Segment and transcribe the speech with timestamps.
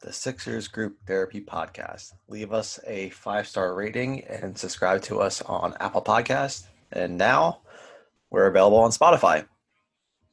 [0.00, 2.12] the Sixers Group Therapy Podcast.
[2.28, 6.66] Leave us a five star rating and subscribe to us on Apple Podcast.
[6.92, 7.60] And now
[8.30, 9.46] we're available on Spotify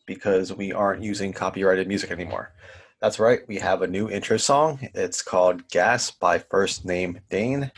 [0.06, 2.54] because we aren't using copyrighted music anymore.
[3.02, 4.80] That's right, we have a new intro song.
[4.94, 7.72] It's called Gas by First Name Dane.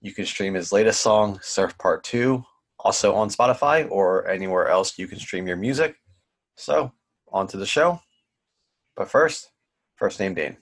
[0.00, 2.42] You can stream his latest song, Surf Part 2,
[2.80, 5.96] also on Spotify or anywhere else you can stream your music.
[6.56, 6.92] So,
[7.32, 8.00] on to the show.
[8.96, 9.50] But first,
[9.96, 10.56] First Name Dane.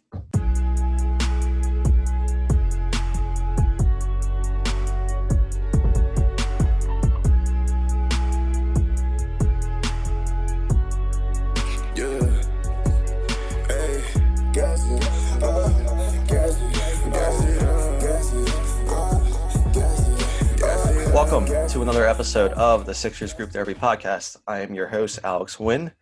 [21.70, 24.36] To another episode of the Sixers Group Therapy Podcast.
[24.44, 25.92] I am your host, Alex Wynn,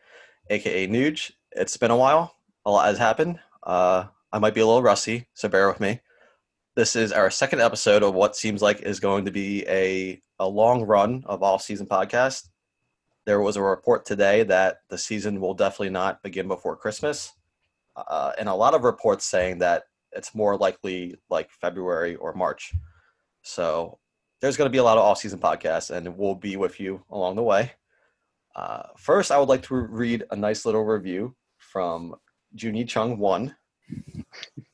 [0.49, 1.33] aka Nuge.
[1.53, 2.35] It's been a while.
[2.65, 3.39] A lot has happened.
[3.63, 6.01] Uh, I might be a little rusty, so bear with me.
[6.75, 10.49] This is our second episode of what seems like is going to be a, a
[10.49, 12.49] long run of off-season podcast.
[13.27, 17.31] There was a report today that the season will definitely not begin before Christmas,
[17.95, 22.73] uh, and a lot of reports saying that it's more likely like February or March.
[23.43, 23.99] So
[24.41, 27.37] there's going to be a lot of off-season podcasts, and we'll be with you along
[27.37, 27.73] the way.
[28.55, 32.15] Uh, first, I would like to read a nice little review from
[32.55, 33.55] Junie Chung One.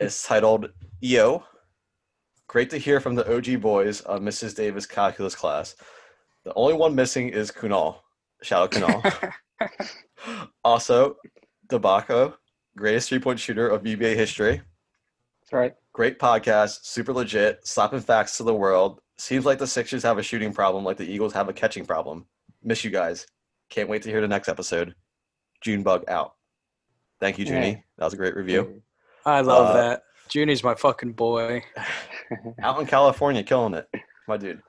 [0.01, 0.71] It's titled
[1.03, 1.45] "EO."
[2.47, 4.55] Great to hear from the OG boys of Mrs.
[4.55, 5.77] Davis calculus class.
[6.45, 7.97] The only one missing is Kunal.
[8.43, 9.33] Shout out Kunal.
[10.65, 11.17] also,
[11.69, 12.35] DeBacco,
[12.77, 14.61] greatest three-point shooter of UBA history.
[15.41, 15.75] That's right.
[15.93, 19.01] Great podcast, super legit, slapping facts to the world.
[19.17, 22.27] Seems like the Sixers have a shooting problem, like the Eagles have a catching problem.
[22.63, 23.27] Miss you guys.
[23.71, 24.95] Can't wait to hear the next episode.
[25.61, 26.35] Junebug out.
[27.21, 27.69] Thank you, Junie.
[27.71, 27.77] Yeah.
[27.99, 28.83] That was a great review.
[29.25, 30.03] I love Uh, that.
[30.29, 31.63] Junie's my fucking boy.
[32.63, 33.89] Out in California, killing it,
[34.27, 34.63] my dude.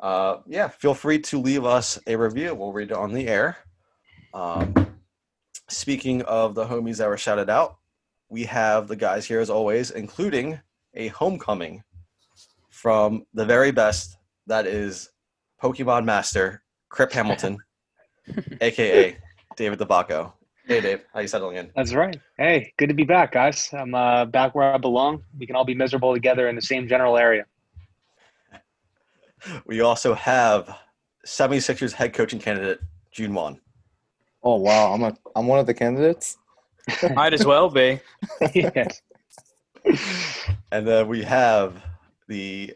[0.00, 2.54] Uh, yeah, feel free to leave us a review.
[2.54, 3.56] We'll read it on the air.
[4.34, 4.74] Um,
[5.68, 7.78] speaking of the homies that were shouted out,
[8.28, 10.60] we have the guys here as always, including
[10.94, 11.82] a homecoming
[12.84, 14.18] from the very best.
[14.46, 15.08] That is
[15.60, 17.56] Pokemon Master Crip Hamilton,
[18.60, 19.16] aka
[19.56, 20.34] David DeBacco.
[20.66, 21.70] Hey, Dave, how you settling in?
[21.74, 22.18] That's right.
[22.36, 23.70] Hey, good to be back, guys.
[23.72, 25.22] I'm uh, back where I belong.
[25.38, 27.46] We can all be miserable together in the same general area.
[29.66, 30.74] We also have
[31.26, 32.80] 76ers head coaching candidate
[33.12, 33.60] June Wan.
[34.42, 36.38] Oh wow, I'm a I'm one of the candidates.
[37.14, 38.00] Might as well be.
[38.54, 39.02] yes.
[40.72, 41.82] And then we have
[42.28, 42.74] the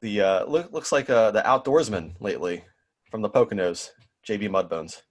[0.00, 2.64] the uh, look, looks like uh, the outdoorsman lately
[3.10, 3.90] from the Poconos,
[4.26, 5.02] JB Mudbones.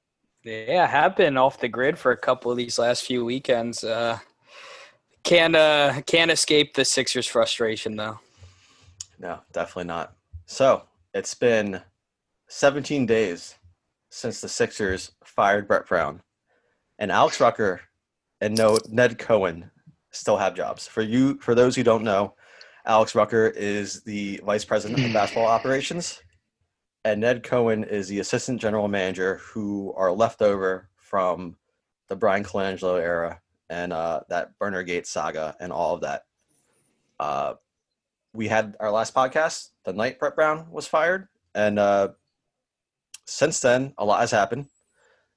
[0.44, 3.84] Yeah, I have been off the grid for a couple of these last few weekends.
[3.84, 4.18] Uh,
[5.24, 8.20] can't uh, can't escape the Sixers' frustration though.
[9.20, 10.16] No, definitely not.
[10.46, 10.84] So
[11.14, 11.82] it's been
[12.48, 13.56] 17 days
[14.10, 16.22] since the Sixers fired Brett Brown,
[16.98, 17.82] and Alex Rucker
[18.42, 19.70] and no Ned Cohen
[20.12, 20.88] still have jobs.
[20.88, 22.34] For you, for those who don't know,
[22.90, 26.24] Alex Rucker is the vice president of basketball operations,
[27.06, 31.56] and Ned Cohen is the assistant general manager who are left over from
[32.08, 36.24] the Bryan Colangelo era and uh, that Burner Gate saga and all of that.
[37.20, 37.54] Uh,
[38.34, 42.08] we had our last podcast the night Brett Brown was fired, and uh,
[43.28, 44.66] since then a lot has happened.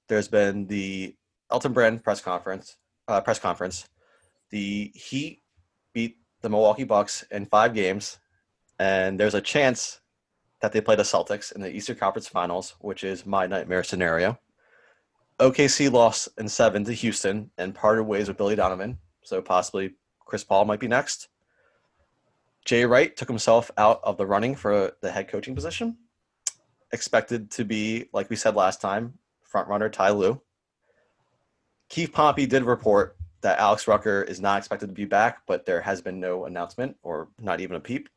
[0.09, 1.15] There's been the
[1.51, 2.79] Elton Brand press conference.
[3.07, 3.87] Uh, press conference.
[4.49, 5.43] The Heat
[5.93, 8.19] beat the Milwaukee Bucks in five games,
[8.79, 10.01] and there's a chance
[10.61, 14.39] that they play the Celtics in the Eastern Conference Finals, which is my nightmare scenario.
[15.39, 20.45] OKC lost in seven to Houston and parted ways with Billy Donovan, so possibly Chris
[20.45, 21.29] Paul might be next.
[22.65, 25.97] Jay Wright took himself out of the running for the head coaching position.
[26.93, 30.41] Expected to be, like we said last time, front runner Ty Lue.
[31.89, 35.81] Keith Pompey did report that Alex Rucker is not expected to be back, but there
[35.81, 38.09] has been no announcement or not even a peep.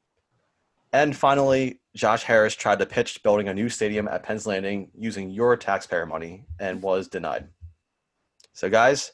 [0.93, 5.29] And finally, Josh Harris tried to pitch building a new stadium at Penn's Landing using
[5.29, 7.49] your taxpayer money and was denied.
[8.53, 9.11] So, guys,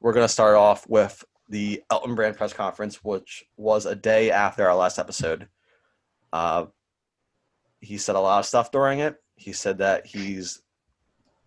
[0.00, 4.30] we're going to start off with the Elton Brand press conference, which was a day
[4.30, 5.48] after our last episode.
[6.32, 6.66] Uh,
[7.80, 9.16] he said a lot of stuff during it.
[9.36, 10.62] He said that he's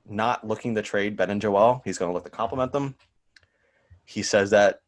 [0.05, 1.81] not looking to trade Ben and Joel.
[1.83, 2.95] He's going to look to compliment them.
[4.07, 4.79] He says that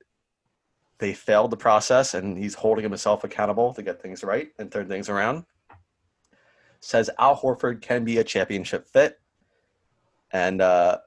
[1.00, 4.88] they failed the process and he's holding himself accountable to get things right and turn
[4.88, 5.44] things around.
[6.80, 9.20] Says Al Horford can be a championship fit.
[10.32, 11.00] And uh,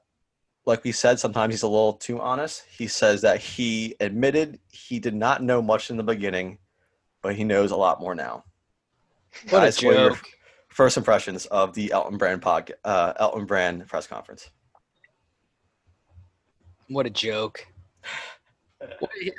[0.63, 2.63] like we said, sometimes he's a little too honest.
[2.69, 6.59] He says that he admitted he did not know much in the beginning,
[7.23, 8.43] but he knows a lot more now.
[9.49, 10.19] What a Guys, what your.
[10.67, 14.51] First impressions of the Elton Brand pod, uh, Elton Brand press conference.
[16.89, 17.67] What a joke.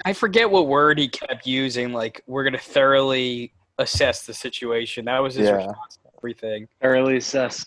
[0.04, 1.92] I forget what word he kept using.
[1.92, 5.04] Like, we're going to thoroughly assess the situation.
[5.04, 5.56] That was his Yeah.
[5.56, 6.68] response to everything.
[6.80, 7.66] Thoroughly assess.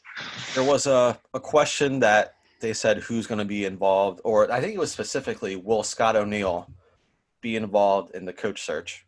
[0.56, 4.60] There was a, a question that they said who's going to be involved, or I
[4.60, 6.68] think it was specifically will Scott O'Neill
[7.42, 9.06] be involved in the coach search?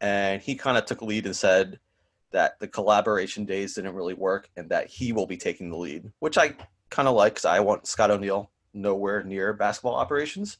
[0.00, 1.80] And he kind of took a lead and said
[2.30, 6.12] that the collaboration days didn't really work and that he will be taking the lead,
[6.18, 6.54] which I
[6.90, 10.58] kind of like because I want Scott O'Neill nowhere near basketball operations.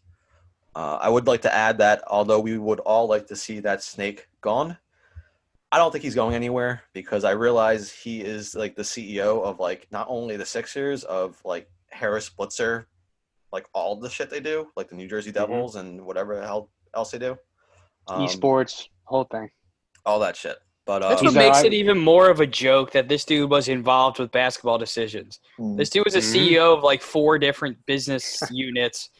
[0.74, 3.82] Uh, I would like to add that although we would all like to see that
[3.82, 4.76] snake gone,
[5.72, 9.58] I don't think he's going anywhere because I realize he is like the CEO of
[9.58, 12.84] like not only the Sixers of like Harris Blitzer,
[13.52, 16.70] like all the shit they do, like the New Jersey Devils and whatever the hell
[16.94, 17.36] else they do,
[18.06, 19.50] um, Esports, whole thing.
[20.06, 20.56] all that shit.
[20.86, 23.68] But uh, That's what makes it even more of a joke that this dude was
[23.68, 25.38] involved with basketball decisions.
[25.58, 25.76] Mm.
[25.76, 26.34] This dude was a Mhm.
[26.48, 29.10] CEO of like four different business units,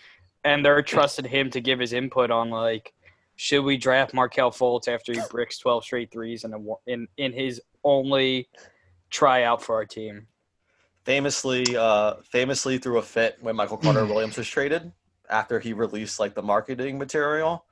[0.44, 2.92] and they're trusted him to give his input on like,
[3.36, 7.32] should we draft Markelle Fultz after he bricks twelve straight threes in a, in in
[7.32, 8.48] his only
[9.10, 10.26] tryout for our team?
[11.08, 14.92] famously, uh, famously threw a fit when Michael Carter Williams was traded
[15.30, 17.64] after he released like the marketing material.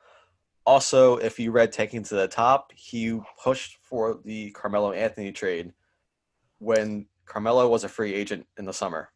[0.65, 5.75] Also, if you read Tanking to the Top, he pushed for the Carmelo Anthony trade
[6.61, 9.11] when Carmelo was a free agent in the summer.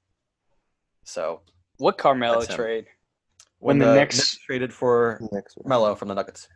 [1.04, 1.40] So
[1.78, 2.56] What Carmelo That's him.
[2.56, 2.86] trade?
[3.60, 5.96] When, When the the Knicks- Knicks traded for Next one.
[5.96, 6.48] From the Nuggets.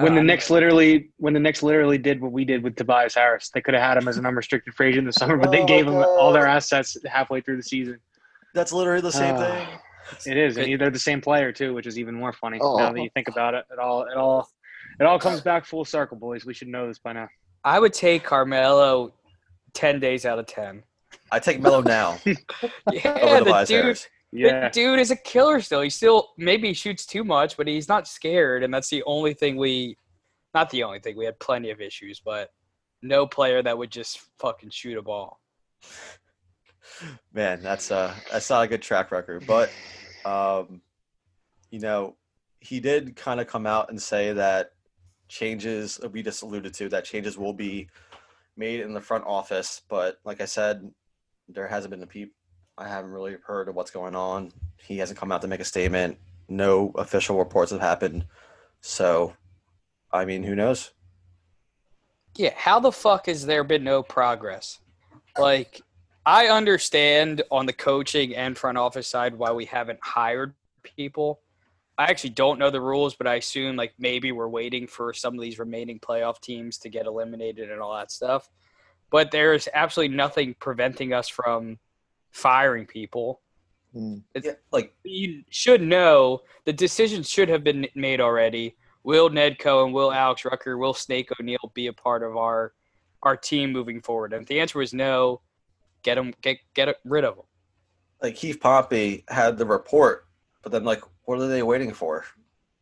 [0.00, 3.14] when the Uh, Knicks literally when the Knicks literally did what we did with Tobias
[3.14, 5.62] Harris, they could have had him as an unrestricted free agent this summer, but they
[5.62, 7.98] Oh, gave him all their assets halfway through the season.
[8.54, 9.38] That's literally the same Ah.
[9.40, 9.68] thing.
[10.32, 10.68] It is, Good.
[10.68, 12.76] and they're the same player too, which is even more funny Oh.
[12.76, 13.64] now that you think about it.
[13.72, 14.48] It all it all
[15.00, 16.44] it all comes back full circle, boys.
[16.44, 17.28] We should know this by now.
[17.64, 19.14] I would take Carmelo
[19.72, 20.82] ten days out of ten.
[21.32, 22.18] I take Melo now
[22.92, 24.08] Yeah, over the dude, Harris.
[24.34, 25.80] Yeah, the dude is a killer still.
[25.80, 29.56] He still maybe shoots too much, but he's not scared, and that's the only thing
[29.56, 29.96] we.
[30.52, 32.50] Not the only thing we had plenty of issues, but
[33.02, 35.40] no player that would just fucking shoot a ball.
[37.32, 39.46] Man, that's uh that's not a good track record.
[39.46, 39.70] But
[40.24, 40.80] um
[41.70, 42.16] you know,
[42.60, 44.72] he did kind of come out and say that
[45.28, 47.88] changes we just alluded to that changes will be
[48.56, 50.90] made in the front office, but like I said,
[51.48, 52.32] there hasn't been a peep.
[52.76, 54.52] I haven't really heard of what's going on.
[54.78, 56.18] He hasn't come out to make a statement.
[56.48, 58.26] No official reports have happened.
[58.80, 59.34] So
[60.14, 60.92] I mean, who knows?
[62.36, 64.78] Yeah, how the fuck has there been no progress?
[65.36, 65.82] Like,
[66.24, 70.54] I understand on the coaching and front office side why we haven't hired
[70.84, 71.40] people.
[71.98, 75.34] I actually don't know the rules, but I assume like maybe we're waiting for some
[75.34, 78.48] of these remaining playoff teams to get eliminated and all that stuff.
[79.10, 81.78] But there's absolutely nothing preventing us from
[82.34, 83.40] firing people.
[83.94, 84.22] Mm.
[84.42, 88.76] Yeah, like You should know the decisions should have been made already.
[89.04, 92.74] Will Ned Cohen, will Alex Rucker, will Snake O'Neill be a part of our
[93.22, 94.32] our team moving forward?
[94.32, 95.40] And if the answer was no,
[96.02, 97.44] get them get get rid of them.
[98.20, 100.26] like Keith Pompey had the report,
[100.62, 102.24] but then like what are they waiting for?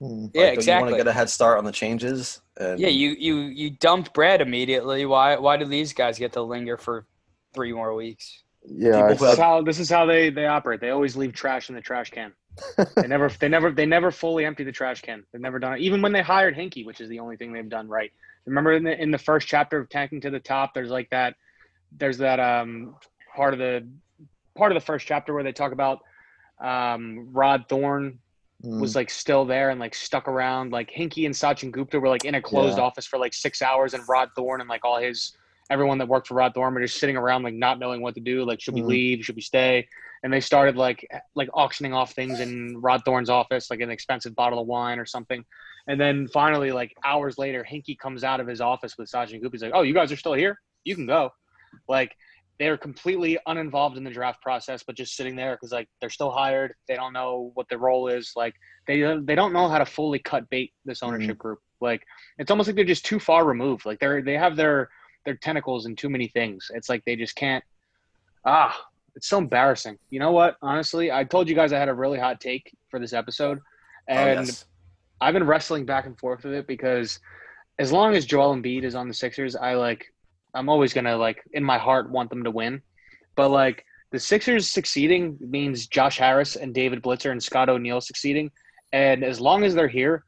[0.01, 0.31] Mm.
[0.35, 2.41] Yeah, Like, don't You want to get a head start on the changes.
[2.57, 5.05] And Yeah, you you you dumped Brad immediately.
[5.05, 7.07] Why why do these guys get to linger for
[7.55, 8.45] three more weeks?
[8.65, 10.81] Yeah, People this is how this is how they they operate.
[10.81, 12.33] They always leave trash in the trash can.
[12.97, 15.25] They never they never they never fully empty the trash can.
[15.33, 15.81] They've never done it.
[15.81, 18.13] Even when they hired Hinkie which is the only thing they've done right.
[18.47, 21.35] Remember in the in the first chapter of Tanking to the Top, there's like that
[21.97, 22.95] there's that um
[23.35, 23.89] part of the
[24.57, 26.01] part of the first chapter where they talk about
[26.63, 28.19] um Rod Thorn
[28.65, 28.79] Mm.
[28.81, 30.71] was like still there and like stuck around.
[30.71, 32.85] Like Hinkie and Sachin Gupta were like in a closed Yeah.
[32.85, 35.37] office for like six hours, and Rod Thorn and like all his
[35.73, 38.21] everyone that worked for Rod Thorn were just sitting around like not knowing what to
[38.21, 38.45] do.
[38.45, 38.87] Like, should we Mhm.
[38.87, 39.25] leave?
[39.25, 39.89] Should we stay?
[40.23, 44.35] And they started like like auctioning off things in Rod Thorn's office, like an expensive
[44.37, 45.45] bottle of wine or something.
[45.89, 49.57] And then finally, like hours later, Hinkie comes out of his office with Sachin Gupta.
[49.57, 50.61] He's like, "Oh, you guys are still here?
[50.85, 51.31] You can go."
[51.89, 52.15] Like
[52.59, 56.31] they're completely uninvolved in the draft process, but just sitting there because like they're still
[56.31, 56.75] hired.
[56.87, 58.33] They don't know what their role is.
[58.37, 58.55] Like
[58.87, 61.59] they they don't know how to fully cut bait this ownership group.
[61.81, 62.05] Like
[62.39, 63.85] it's almost like they're just too far removed.
[63.85, 64.91] Like they're they have their
[65.25, 66.71] their tentacles in too many things.
[66.75, 67.65] It's like they just can't.
[68.45, 68.77] Ah,
[69.15, 69.99] it's so embarrassing.
[70.11, 70.57] You know what?
[70.63, 74.15] Honestly, I told you guys I had a really hot take for this episode, oh,
[74.15, 74.65] and yes.
[75.21, 77.21] I've been wrestling back and forth with it because
[77.79, 80.13] as long as Joel Embiid is on the Sixers, I like
[80.55, 82.83] I'm always gonna like in my heart want them to win.
[83.37, 88.51] But like the Sixers succeeding means Josh Harris and David Blitzer and Scott O'Neill succeeding.
[88.93, 90.25] And as long as they're here,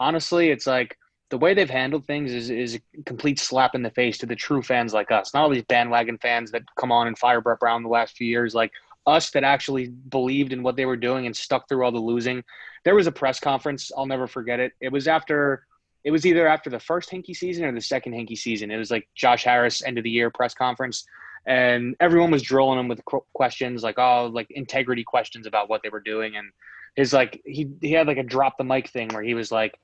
[0.00, 0.96] honestly, it's like
[1.30, 4.36] the way they've handled things is, is a complete slap in the face to the
[4.36, 5.34] true fans like us.
[5.34, 8.26] Not all these bandwagon fans that come on and fire Brett Brown the last few
[8.26, 8.72] years, like
[9.06, 12.42] us that actually believed in what they were doing and stuck through all the losing.
[12.84, 14.72] There was a press conference, I'll never forget it.
[14.80, 15.66] It was after
[16.04, 18.70] it was either after the first Hinkie season or the second Hinkie season.
[18.70, 21.04] It was like Josh Harris end of the year press conference
[21.46, 23.00] and everyone was drilling him with
[23.32, 26.50] questions like oh like integrity questions about what they were doing and
[26.94, 29.78] his like he he had like a drop the mic thing where he was like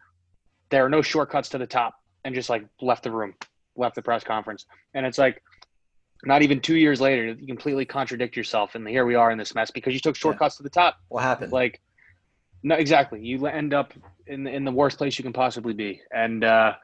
[0.70, 1.94] there are no shortcuts to the top
[2.24, 3.34] and just like left the room
[3.76, 4.66] left the press conference.
[4.94, 5.42] And it's like
[6.24, 9.54] not even two years later you completely contradict yourself and here we are in this
[9.54, 10.58] mess because you took shortcuts yeah.
[10.58, 10.96] to the top.
[11.08, 11.52] What happened?
[11.52, 11.80] Like
[12.62, 13.20] no exactly.
[13.20, 13.92] You end up
[14.26, 16.00] in in the worst place you can possibly be.
[16.14, 16.74] And uh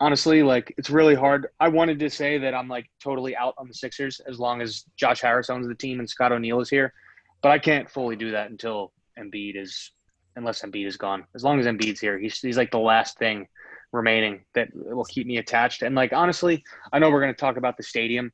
[0.00, 1.48] honestly, like it's really hard.
[1.60, 4.84] I wanted to say that I'm like totally out on the Sixers as long as
[4.96, 6.92] Josh Harris owns the team and Scott O'Neill is here,
[7.40, 9.92] but I can't fully do that until Embiid is,
[10.36, 11.24] unless Embiid is gone.
[11.34, 13.48] As long as Embiid's here, he's he's like the last thing
[13.92, 15.82] remaining that will keep me attached.
[15.82, 18.32] And like honestly, I know we're going to talk about the stadium,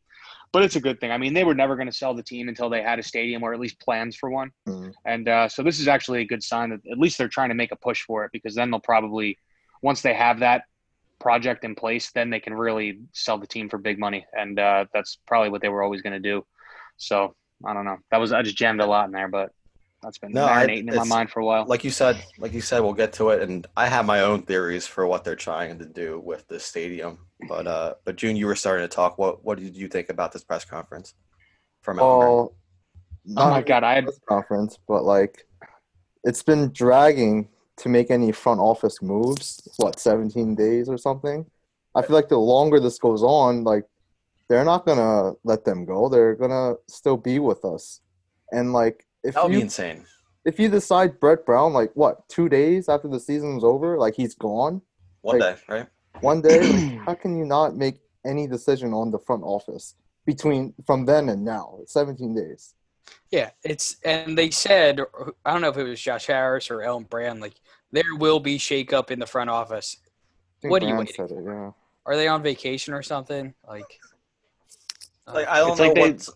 [0.53, 1.11] but it's a good thing.
[1.11, 3.43] I mean, they were never going to sell the team until they had a stadium
[3.43, 4.51] or at least plans for one.
[4.69, 4.91] Mm-hmm.
[5.05, 7.55] And uh, so this is actually a good sign that at least they're trying to
[7.55, 9.39] make a push for it because then they'll probably
[9.83, 10.65] once they have that
[11.19, 14.85] project in place, then they can really sell the team for big money, and uh,
[14.93, 16.45] that's probably what they were always going to do.
[16.97, 17.35] So
[17.67, 17.99] I don't know.
[18.11, 19.51] That was I just jammed a lot in there, but
[20.03, 21.65] that's been no, marinating I, in my mind for a while.
[21.67, 24.43] Like you said, like you said, we'll get to it, and I have my own
[24.43, 27.19] theories for what they're trying to do with this stadium.
[27.49, 29.19] But uh, but June, you were starting to talk.
[29.19, 31.15] What what did you think about this press conference
[31.83, 31.97] from?
[31.97, 32.55] Well,
[33.37, 35.47] oh my god, I had press conference, but like
[36.25, 39.69] it's been dragging to make any front office moves.
[39.77, 41.47] What, 17 days or something?
[41.95, 43.85] I feel like the longer this goes on, like
[44.49, 46.09] they're not gonna let them go.
[46.09, 48.01] They're gonna still be with us.
[48.53, 50.05] And like if that would you, be insane.
[50.45, 54.35] If you decide Brett Brown, like what, two days after the season's over, like he's
[54.35, 54.83] gone.
[55.21, 55.87] One like, day, right?
[56.21, 56.61] One day.
[56.61, 59.95] like, how can you not make any decision on the front office
[60.25, 61.79] between from then and now?
[61.83, 62.75] It's 17 days.
[63.31, 65.01] Yeah, it's and they said
[65.45, 67.55] I don't know if it was Josh Harris or Elton Brand, like
[67.93, 69.99] there will be shakeup in the front office.
[70.63, 71.25] What are you waiting?
[71.25, 71.71] It, yeah.
[72.05, 73.55] Are they on vacation or something?
[73.67, 74.01] Like,
[75.27, 75.85] uh, like I don't know.
[75.85, 76.33] Like they,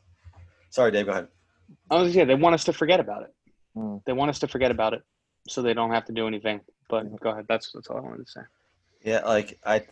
[0.70, 1.06] Sorry, Dave.
[1.06, 1.28] Go ahead.
[1.90, 3.34] I was yeah, they want us to forget about it.
[3.74, 3.96] Hmm.
[4.04, 5.02] They want us to forget about it,
[5.48, 6.60] so they don't have to do anything.
[6.88, 7.46] But go ahead.
[7.48, 8.40] That's that's all I wanted to say.
[9.02, 9.82] Yeah, like I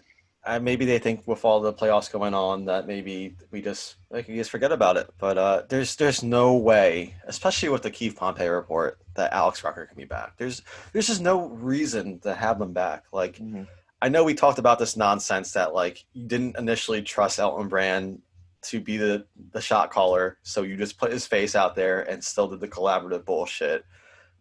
[0.45, 4.27] uh, maybe they think with all the playoffs going on that maybe we just like
[4.27, 5.11] we just forget about it.
[5.19, 9.87] But uh, there's there's no way, especially with the Keith Pompey report, that Alex Rucker
[9.87, 10.39] can be back.
[10.39, 13.05] There's there's just no reason to have him back.
[13.13, 13.65] Like mm-hmm.
[14.01, 18.23] I know we talked about this nonsense that like you didn't initially trust Elton Brand
[18.63, 22.23] to be the the shot caller, so you just put his face out there and
[22.23, 23.85] still did the collaborative bullshit.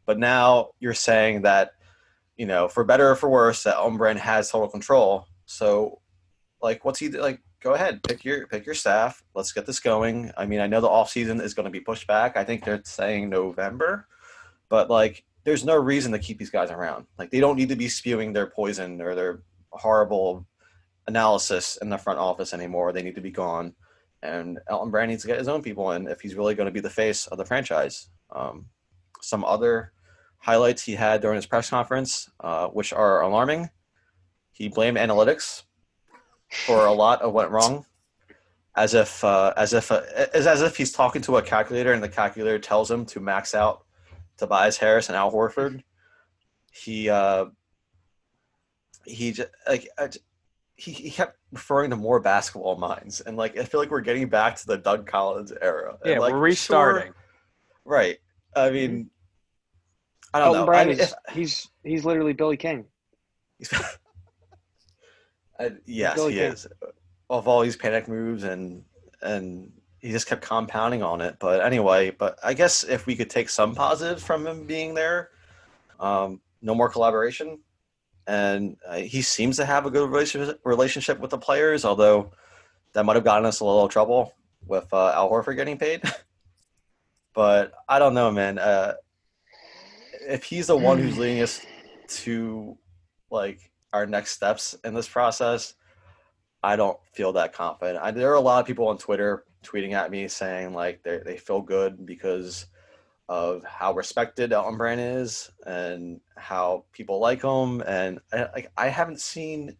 [0.06, 1.72] But now you're saying that
[2.38, 6.00] you know, for better or for worse, that Brand has total control so,
[6.62, 7.42] like, what's he like?
[7.60, 9.24] Go ahead, pick your pick your staff.
[9.34, 10.32] Let's get this going.
[10.38, 12.38] I mean, I know the off season is going to be pushed back.
[12.38, 14.08] I think they're saying November,
[14.70, 17.08] but like, there's no reason to keep these guys around.
[17.18, 20.46] Like, they don't need to be spewing their poison or their horrible
[21.08, 22.94] analysis in the front office anymore.
[22.94, 23.74] They need to be gone.
[24.22, 26.74] And Elton Brand needs to get his own people in if he's really going to
[26.74, 28.10] be the face of the franchise.
[28.32, 28.66] Um,
[29.22, 29.94] some other
[30.40, 33.70] highlights he had during his press conference, uh, which are alarming.
[34.52, 35.64] He blamed analytics
[36.50, 37.86] for a lot of what went wrong,
[38.76, 40.02] as if uh, as if uh,
[40.34, 43.56] as, as if he's talking to a calculator and the calculator tells him to max
[43.56, 43.86] out
[44.38, 45.84] Tobias Harris and Al Horford.
[46.72, 47.46] He uh,
[49.06, 49.88] he just, like
[50.80, 54.30] he, he kept referring to more basketball minds, and like I feel like we're getting
[54.30, 55.98] back to the Doug Collins era.
[56.06, 57.08] Yeah, and, like, we're restarting.
[57.08, 57.16] Sure,
[57.86, 58.18] right.
[58.56, 59.10] I mean,
[60.34, 60.72] I don't know.
[60.72, 62.86] I mean, is, if, he's he's literally Billy King.
[65.60, 66.66] Uh, yes, really he is.
[67.30, 68.82] Of all these panic moves and
[69.22, 69.70] and
[70.00, 71.36] he just kept compounding on it.
[71.38, 75.32] But anyway, but I guess if we could take some positives from him being there,
[76.00, 77.60] um, no more collaboration,
[78.30, 80.08] and uh, he seems to have a good
[80.64, 81.84] relationship with the players.
[81.84, 82.32] Although
[82.94, 84.34] that might have gotten us a little trouble
[84.68, 86.04] with uh, Al Horford getting paid.
[87.34, 88.60] but I don't know, man.
[88.60, 88.94] Uh,
[90.28, 91.66] if he's the one who's leading us
[92.08, 92.78] to
[93.32, 95.74] like our next steps in this process,
[96.62, 97.98] I don't feel that confident.
[98.00, 101.38] I, there are a lot of people on Twitter tweeting at me saying like they
[101.38, 102.68] feel good because
[103.30, 107.82] of how respected Elton Brand is and how people like him.
[107.82, 109.78] And I, like I haven't seen,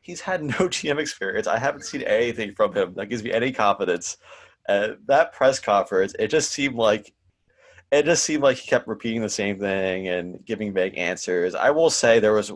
[0.00, 1.48] he's had no GM experience.
[1.48, 4.18] I haven't seen anything from him that gives me any confidence.
[4.68, 7.12] And that press conference, it just seemed like
[7.90, 11.54] it just seemed like he kept repeating the same thing and giving vague answers.
[11.54, 12.52] I will say there was,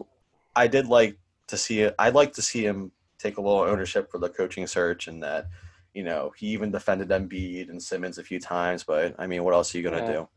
[0.57, 1.19] I did like
[1.49, 1.95] to see it.
[1.99, 5.47] I'd like to see him take a little ownership for the coaching search and that,
[5.95, 8.85] you know, he even defended Embiid and Simmons a few times.
[8.85, 10.13] But I mean, what else are you gonna Yeah.
[10.13, 10.29] do?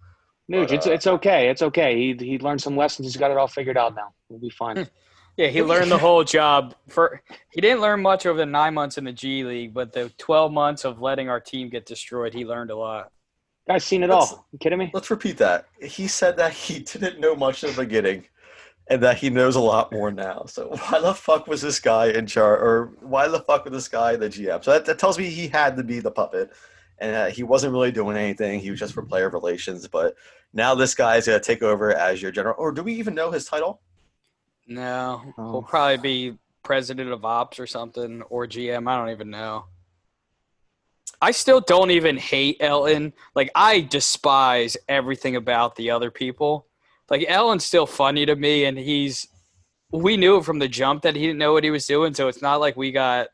[0.51, 1.49] Nuge, But, it's uh, it's okay.
[1.49, 1.95] It's okay.
[1.95, 3.07] He he learned some lessons.
[3.07, 4.13] He's got it all figured out now.
[4.29, 4.87] We'll be fine.
[5.37, 6.75] Yeah, he learned the whole job.
[6.89, 10.09] For he didn't learn much over the nine months in the G League, but the
[10.17, 13.11] twelve months of letting our team get destroyed, he learned a lot.
[13.67, 14.45] Guy's seen it That's- all.
[14.51, 14.91] You kidding me?
[14.93, 15.67] Let's repeat that.
[15.81, 18.25] He said that he didn't know much in the beginning
[18.87, 20.43] and that he knows a lot more now.
[20.47, 23.87] So why the fuck was this guy in charge or why the fuck was this
[23.87, 24.63] guy the GM?
[24.63, 26.51] So that, that tells me he had to be the puppet
[26.99, 28.59] and uh, he wasn't really doing anything.
[28.59, 29.87] He was just for player relations.
[29.87, 30.15] But
[30.53, 32.55] now this guy is going to take over as your general.
[32.57, 33.81] Or do we even know his title?
[34.67, 35.51] No, Oh.
[35.51, 38.87] he'll probably be president of ops or something or GM.
[38.89, 39.65] I don't even know.
[41.21, 43.13] I still don't even hate Elton.
[43.35, 46.67] Like I despise everything about the other people.
[47.09, 49.27] Like Elton's still funny to me, and he's.
[49.91, 52.27] We knew it from the jump that he didn't know what he was doing, so
[52.27, 53.27] it's not like we got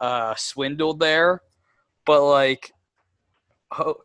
[0.00, 1.42] uh, swindled there.
[2.06, 2.72] But like,
[3.76, 3.96] oh,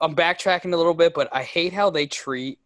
[0.00, 2.58] I'm backtracking a little bit, but I hate how they treat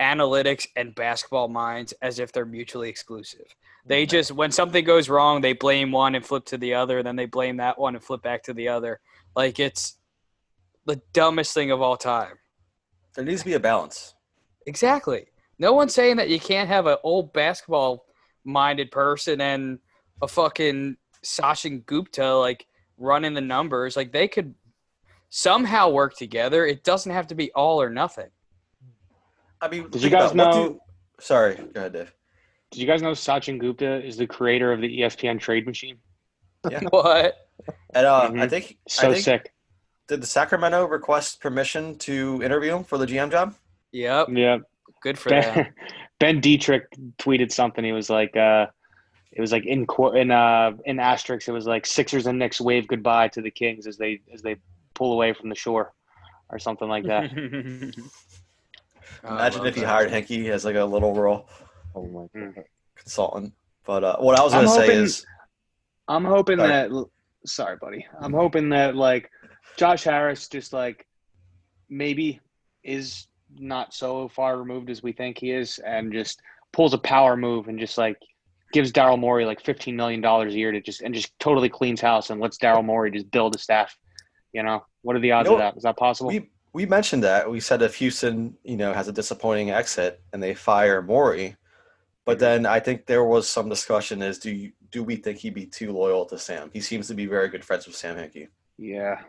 [0.00, 3.46] analytics and basketball minds as if they're mutually exclusive.
[3.86, 7.16] They just when something goes wrong, they blame one and flip to the other, then
[7.16, 9.00] they blame that one and flip back to the other.
[9.34, 9.96] Like it's
[10.86, 12.34] the dumbest thing of all time.
[13.14, 14.14] There needs to be a balance.
[14.66, 15.26] Exactly.
[15.58, 18.06] No one's saying that you can't have an old basketball
[18.44, 19.78] minded person and
[20.20, 22.66] a fucking Sachin Gupta like
[22.98, 23.96] running the numbers.
[23.96, 24.54] Like they could
[25.30, 26.66] somehow work together.
[26.66, 28.28] It doesn't have to be all or nothing.
[29.60, 30.80] I mean, Did you guys about- know- do-
[31.20, 32.12] sorry, go ahead, Dave.
[32.70, 35.98] Did you guys know Sachin Gupta is the creator of the ESPN trade machine?
[36.70, 36.80] Yeah.
[36.90, 37.36] What?
[37.94, 38.50] And uh, I Mhm.
[38.50, 39.52] think So I think, sick.
[40.08, 43.54] Did the Sacramento request permission to interview him for the GM job?
[43.92, 44.28] Yep.
[44.32, 44.58] Yeah.
[45.02, 45.54] Good for them.
[45.54, 45.72] Ben,
[46.18, 46.82] ben Detrick
[47.18, 47.84] tweeted something.
[47.84, 48.66] He was like, uh,
[49.32, 51.48] it was like in qu- in uh in asterisks.
[51.48, 54.56] It was like Sixers and Knicks wave goodbye to the Kings as they as they
[54.94, 55.92] pull away from the shore,
[56.50, 57.32] or something like that.
[59.24, 59.86] Imagine if he that.
[59.86, 61.48] hired Hinkie as like a little role
[61.94, 62.54] Oh my Mm.
[62.54, 62.64] god.
[62.96, 63.52] consultant.
[63.84, 65.26] But uh, what I was I'm going to say hoping- is,
[66.08, 66.68] I'm hoping Sorry.
[66.70, 67.06] that.
[67.44, 68.06] Sorry, buddy.
[68.20, 69.30] I'm hoping that like
[69.76, 71.06] Josh Harris just like
[71.88, 72.40] maybe
[72.84, 73.26] is
[73.58, 76.40] not so far removed as we think he is, and just
[76.72, 78.16] pulls a power move and just like
[78.72, 82.00] gives Daryl Morey like 15 million dollars a year to just and just totally cleans
[82.00, 83.96] house and lets Daryl Morey just build a staff.
[84.52, 85.76] You know, what are the odds You know of that?
[85.76, 86.28] Is that possible?
[86.28, 90.42] we we mentioned that we said if Houston, you know, has a disappointing exit and
[90.42, 91.56] they fire Morey,
[92.24, 92.40] but mm-hmm.
[92.40, 95.66] then I think there was some discussion: is do you, do we think he'd be
[95.66, 96.70] too loyal to Sam?
[96.72, 98.48] He seems to be very good friends with Sam Hinkie.
[98.78, 99.20] yeah,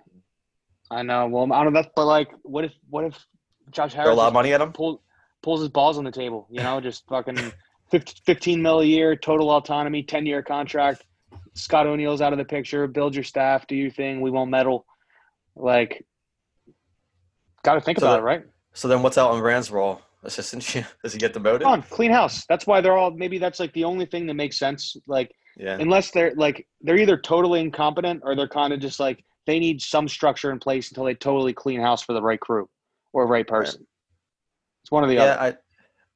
[0.90, 1.28] I know.
[1.28, 1.82] Well, I don't know.
[1.82, 3.26] That's but like, what if what if
[3.72, 4.72] Josh Throw a lot of money at him.
[4.72, 5.02] pull,
[5.42, 6.48] pulls his balls on the table.
[6.50, 7.38] You know, just fucking
[7.92, 11.04] 15 15 mil a year, total autonomy, 10 year contract.
[11.56, 12.88] Scott O'Neill's out of the picture.
[12.88, 14.22] Build your staff, do your thing.
[14.22, 14.86] We won't meddle.
[15.56, 16.06] Like,
[17.64, 18.44] got to think So about that- it, right?
[18.76, 20.02] So then, what's Elton Brand's role?
[20.24, 20.64] Assistant?
[21.04, 21.62] Does he get demoted?
[21.64, 22.46] Come on, clean house.
[22.48, 23.12] That's why they're all.
[23.12, 24.96] Maybe that's like the only thing that makes sense.
[25.06, 25.78] Like, Yeah.
[25.80, 29.82] unless they're like they're either totally incompetent or they're kind of just like they need
[29.82, 32.70] some structure in place until they totally clean house for the right crew
[33.14, 33.86] or right person.
[34.84, 35.58] It's one of the Yeah, other.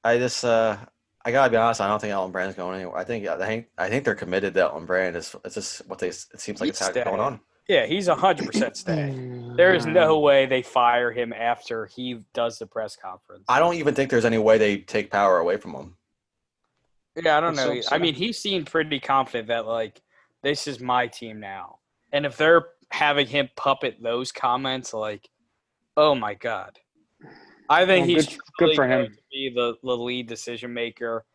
[0.03, 0.75] I, I just, uh,
[1.23, 1.79] I gotta be honest.
[1.81, 2.97] I don't think Elton Brand's going anywhere.
[2.97, 5.15] I think, I think, I think they're committed to Elton Brand.
[5.15, 5.35] is.
[5.45, 6.07] it's just what they.
[6.09, 7.39] It seems like He'd it's how- going on.
[7.69, 9.55] Yeah, he's hundred percent staying.
[9.57, 13.43] There is no way they fire him after he does the press conference.
[13.49, 15.95] I don't even think there's any way they take power away from him.
[17.21, 17.81] Yeah, I don't know.
[17.81, 20.01] so I mean, he seemed pretty confident that like
[20.43, 21.79] this is my team now,
[22.13, 25.27] and if they're having him puppet those comments, like,
[25.97, 26.79] oh my god,
[27.69, 29.05] I think Well, he's good- good for him.
[29.07, 31.25] to be the, the lead decision maker,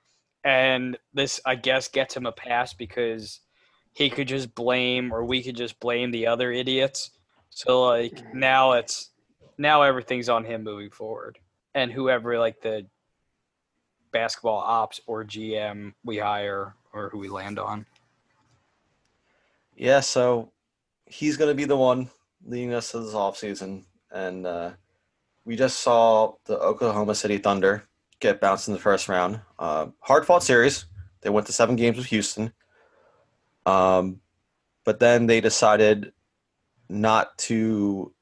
[0.44, 3.40] and this I guess gets him a pass because
[3.92, 7.10] he could just blame or we could just blame the other idiots.
[7.50, 9.10] So like now it's
[9.58, 11.38] now everything's on him moving forward,
[11.74, 12.86] and whoever like the
[14.12, 17.86] basketball ops or GM we hire or who we land on.
[19.76, 20.52] Yeah, so
[21.06, 22.10] he's going to be the one
[22.44, 23.84] leading us to this offseason.
[24.10, 24.72] And uh,
[25.44, 27.85] we just saw the Oklahoma City Thunder
[28.20, 29.40] get bounced in the first round.
[29.59, 30.87] Uh, hard fought series.
[31.22, 32.52] They went to seven games with Houston.
[33.66, 34.20] Um,
[34.85, 36.12] but then they decided
[36.88, 38.12] not to,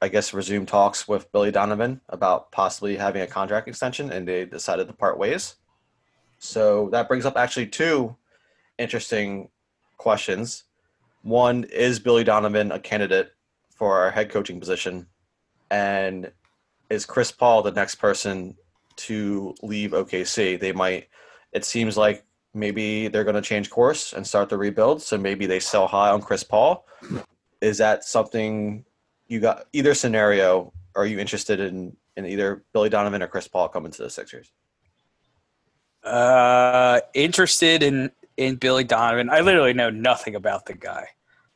[0.00, 4.44] I guess, resume talks with Billy Donovan about possibly having a contract extension, and they
[4.44, 5.56] decided to part ways.
[6.38, 8.16] So that brings up actually two
[8.78, 9.50] interesting
[9.96, 10.64] questions.
[11.22, 13.32] One is Billy Donovan a candidate
[13.74, 15.08] for our head coaching position,
[15.70, 16.32] and
[16.90, 18.56] is Chris Paul the next person
[18.96, 20.58] to leave OKC?
[20.58, 21.08] They might.
[21.52, 22.24] It seems like
[22.54, 25.02] maybe they're going to change course and start the rebuild.
[25.02, 26.86] So maybe they sell high on Chris Paul.
[27.60, 28.84] Is that something
[29.26, 29.66] you got?
[29.72, 34.02] Either scenario, are you interested in in either Billy Donovan or Chris Paul coming to
[34.02, 34.50] the Sixers?
[36.02, 39.30] Uh, interested in in Billy Donovan.
[39.30, 41.06] I literally know nothing about the guy.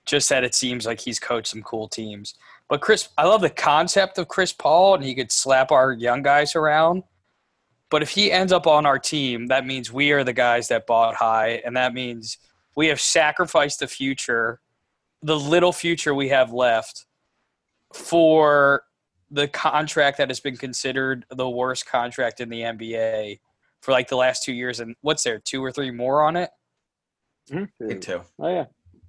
[0.05, 2.35] Just that it seems like he's coached some cool teams.
[2.68, 6.22] But Chris, I love the concept of Chris Paul, and he could slap our young
[6.22, 7.03] guys around.
[7.90, 10.87] But if he ends up on our team, that means we are the guys that
[10.87, 12.38] bought high, and that means
[12.75, 14.61] we have sacrificed the future,
[15.22, 17.05] the little future we have left,
[17.92, 18.85] for
[19.31, 23.40] the contract that has been considered the worst contract in the NBA
[23.81, 24.81] for like the last two years.
[24.81, 26.51] And what's there, two or three more on it?
[27.51, 27.85] Mm-hmm.
[27.85, 28.22] I think too.
[28.38, 28.64] Oh yeah.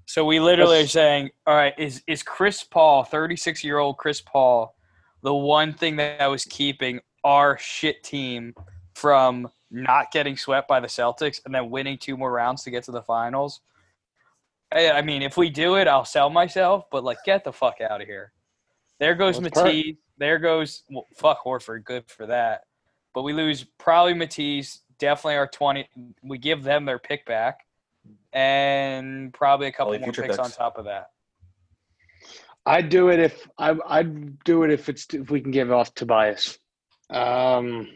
[0.06, 3.98] So we literally That's- are saying, all right, is is Chris Paul, 36 year old
[3.98, 4.76] Chris Paul,
[5.22, 8.54] the one thing that was keeping our shit team
[8.96, 12.84] from not getting swept by the Celtics and then winning two more rounds to get
[12.84, 13.62] to the finals?
[14.72, 17.80] I, I mean, if we do it, I'll sell myself, but like, get the fuck
[17.82, 18.34] out of here.
[19.00, 19.96] There goes Matisse.
[20.18, 21.86] There goes well, fuck Horford.
[21.86, 22.66] Good for that.
[23.14, 24.82] But we lose probably Matisse.
[25.00, 25.88] Definitely our 20.
[26.24, 27.62] We give them their pick back
[28.34, 31.08] and probably a couple Probably more future picks on top of that.
[32.66, 35.94] I'd do it if I I'd do it if it's if we can give off
[35.94, 36.58] Tobias.
[37.10, 37.90] Um,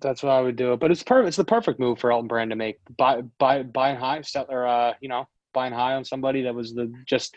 [0.00, 0.80] that's what I would do it.
[0.80, 1.28] But it's perfect.
[1.28, 2.78] It's the perfect move for Elton Brand to make.
[2.96, 6.74] Buy buy buying high, sell or uh, you know, buying high on somebody that was
[6.74, 7.34] the just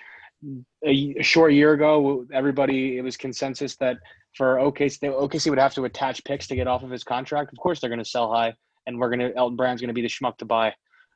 [0.85, 2.25] a, a short year ago.
[2.33, 3.97] Everybody it was consensus that
[4.35, 7.51] for OKC, they, OKC would have to attach picks to get off of his contract.
[7.51, 8.53] Of course, they're going to sell high,
[8.87, 10.73] and we're going to Elton Brand's going to be the schmuck to buy.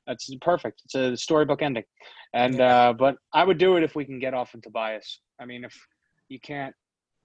[0.07, 0.81] That's perfect.
[0.85, 1.83] It's a storybook ending.
[2.33, 2.89] And Yeah.
[2.89, 5.21] uh, but I would do it if we can get off of Tobias.
[5.39, 5.75] I mean, if
[6.29, 6.73] you can't,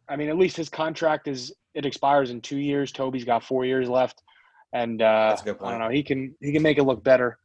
[0.09, 2.93] I mean, at least his contract is it expires in two years.
[2.93, 4.23] Toby's got four years left,
[4.73, 5.89] and uh, That's a good I don't know.
[5.91, 7.39] He can he can make it look better.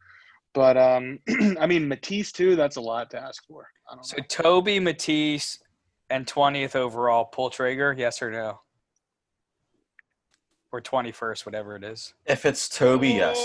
[0.54, 1.20] But um,
[1.60, 2.56] I mean, Matisse too.
[2.56, 3.68] That's a lot to ask for.
[3.92, 4.24] I don't So know.
[4.30, 5.60] Toby, Matisse,
[6.10, 8.60] and 20th overall, pull trigger, yes or no?
[10.72, 12.14] Or 21st, whatever it is.
[12.26, 13.38] If it's Toby, yes.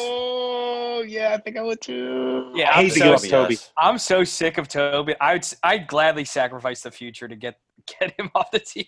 [0.98, 2.50] Oh yeah, I think I would too.
[2.54, 3.54] Yeah, I I'm hate to so- give Toby.
[3.54, 3.70] yes.
[3.78, 5.14] I'm so sick of Toby.
[5.20, 7.58] I'd I'd gladly sacrifice the future to get
[8.00, 8.86] get him off the team.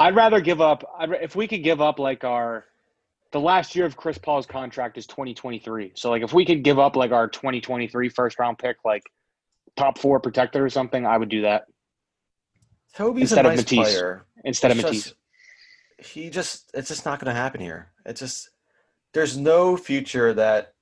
[0.00, 0.84] I'd rather give up.
[0.98, 2.64] I'd, if we could give up like our,
[3.32, 5.92] the last year of Chris Paul's contract is 2023.
[5.94, 9.02] So like if we could give up like our 2023 first round pick, like
[9.76, 11.66] top four protector or something, I would do that
[12.94, 13.78] Toby's Instead a of nice Matisse.
[13.78, 14.26] player.
[14.44, 15.04] instead of Matisse.
[15.04, 15.14] just-
[15.98, 17.90] he just it's just not going to happen here.
[18.04, 18.50] It's just
[19.14, 20.74] there's no future that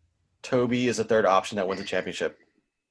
[0.44, 2.38] Toby is a third option that wins a championship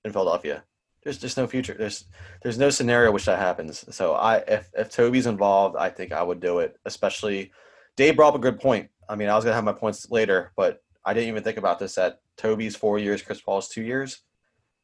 [0.03, 0.63] in Philadelphia.
[1.03, 1.75] There's just no future.
[1.77, 2.05] There's
[2.41, 3.85] there's no scenario which that happens.
[3.95, 6.77] So I if if Toby's involved, I think I would do it.
[6.85, 7.51] Especially
[7.95, 8.89] Dave brought up a good point.
[9.07, 11.77] I mean, I was gonna have my points later, but I didn't even think about
[11.79, 11.95] this.
[11.95, 14.21] That Toby's four years, Chris Paul's two years.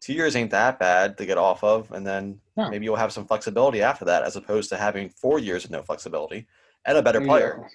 [0.02, 2.70] Two years ain't that bad to get off of, and then No.
[2.70, 5.82] maybe you'll have some flexibility after that, as opposed to having four years of no
[5.82, 6.48] flexibility
[6.86, 7.68] and a better player.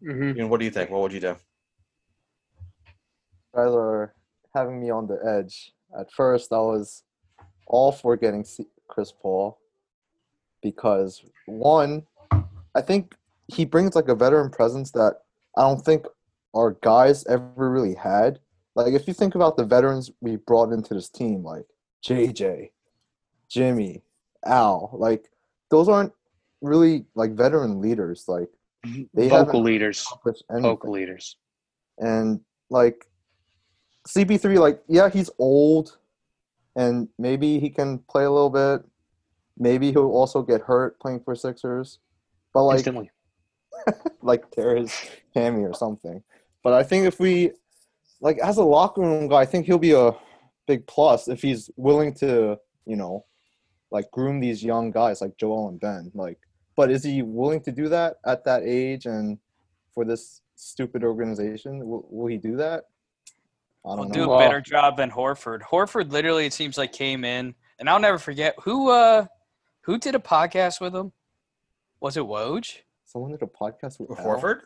[0.00, 0.90] hmm I mean, what do you think?
[0.90, 1.36] What would you do?
[3.54, 4.14] guys are
[4.56, 5.72] having me on the edge.
[5.98, 7.04] At first, I was
[7.66, 8.44] all for getting
[8.88, 9.58] Chris Paul
[10.62, 12.06] because one,
[12.74, 13.14] I think
[13.48, 15.20] he brings like a veteran presence that
[15.56, 16.06] I don't think
[16.54, 18.40] our guys ever really had.
[18.74, 21.66] Like if you think about the veterans we brought into this team, like
[22.04, 22.70] JJ,
[23.48, 24.02] Jimmy,
[24.44, 25.30] Al, like
[25.70, 26.12] those aren't
[26.60, 28.24] really like veteran leaders.
[28.26, 28.48] Like
[28.84, 29.02] mm-hmm.
[29.14, 30.06] They Vocal leaders.
[30.50, 31.36] Vocal leaders.
[31.98, 32.40] and
[32.70, 33.06] like
[34.06, 35.98] CP3, like yeah, he's old,
[36.76, 38.84] and maybe he can play a little bit.
[39.58, 41.98] Maybe he'll also get hurt playing for Sixers,
[42.52, 42.86] but like
[44.22, 44.94] like tear his
[45.34, 46.22] hammy or something.
[46.62, 47.52] But I think if we
[48.20, 50.12] like as a locker room guy, I think he'll be a
[50.66, 53.24] big plus if he's willing to, you know,
[53.90, 56.10] like groom these young guys like Joel and Ben.
[56.14, 56.38] Like,
[56.76, 59.38] but is he willing to do that at that age and
[59.94, 61.86] for this stupid organization?
[61.86, 62.84] Will, will he do that?
[63.86, 64.24] I We'll don't do know.
[64.26, 65.60] a Well- better job than Horford.
[65.62, 69.26] Horford literally, it seems like came in, and I'll never forget who uh
[69.82, 71.12] who did a podcast with him.
[72.00, 72.78] Was it Woj?
[73.04, 74.62] Someone did a podcast with With Horford?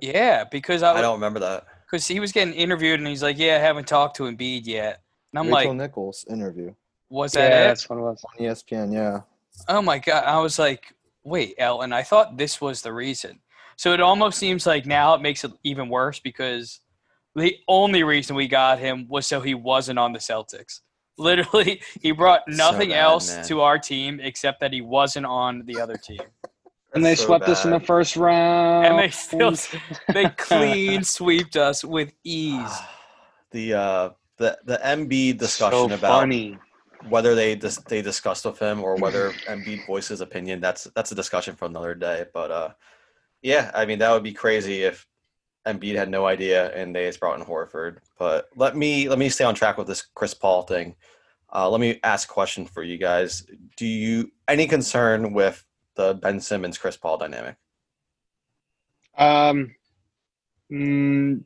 [0.00, 1.66] Yeah, because I I don't remember that.
[1.86, 5.02] because he was getting interviewed and he's like, "Yeah, I haven't talked to Embiid yet."
[5.32, 6.72] And I'm Rachel like, Nichols interview
[7.10, 8.24] "Was Yeah, that it?" that's one it was.
[8.24, 8.92] on ESPN.
[8.94, 9.20] Yeah,
[9.68, 10.24] Oh my god!
[10.24, 13.40] I was like, "Wait, Ellen, I thought this was the reason."
[13.76, 16.80] So it almost seems like now it makes it even worse because
[17.34, 20.80] the only reason we got him was so he wasn't on the Celtics.
[21.16, 23.44] Literally, he brought So nothing bad, else man.
[23.46, 26.20] to our team except that he wasn't on the other team.
[26.94, 28.86] And they so swept us in the first round.
[28.86, 29.52] And they still
[30.12, 32.70] they clean sweeped us with ease.
[33.50, 36.56] the uh the the Embiid discussion so about funny.
[37.08, 40.60] whether they dis- they discussed with him or whether Embiid voiced his opinion.
[40.60, 42.26] That's that's a discussion for another day.
[42.32, 42.68] But uh,
[43.42, 45.04] yeah, I mean that would be crazy if
[45.66, 47.98] Embiid had no idea and they just brought in Horford.
[48.18, 50.96] But let me let me stay on track with this Chris Paul thing.
[51.52, 53.46] Uh, let me ask a question for you guys.
[53.76, 57.56] Do you any concern with the Ben Simmons Chris Paul dynamic?
[59.16, 59.74] Um,
[60.70, 61.42] mm,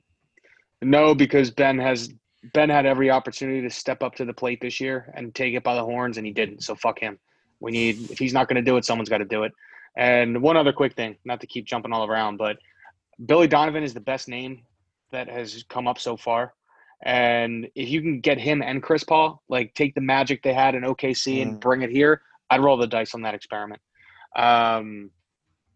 [0.82, 2.12] no, because Ben has
[2.54, 5.62] Ben had every opportunity to step up to the plate this year and take it
[5.62, 6.62] by the horns, and he didn't.
[6.62, 7.18] So fuck him.
[7.60, 9.52] We need if he's not going to do it, someone's got to do it.
[9.96, 12.58] And one other quick thing, not to keep jumping all around, but
[13.24, 14.62] Billy Donovan is the best name
[15.10, 16.54] that has come up so far.
[17.04, 20.74] And if you can get him and Chris Paul, like take the magic they had
[20.74, 21.60] in OKC and Mm.
[21.60, 23.80] bring it here, I'd roll the dice on that experiment.
[24.36, 25.10] Um,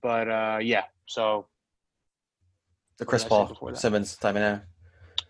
[0.02, 1.46] but uh, yeah, so
[2.98, 3.74] The Chris did I say Paul?
[3.74, 4.68] Simmons time in there.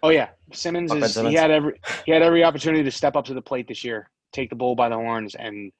[0.02, 1.32] Oh yeah, Simmons Fuck is Simmons.
[1.32, 4.10] he had every he had every opportunity to step up to the plate this year,
[4.32, 5.72] take the bull by the horns, and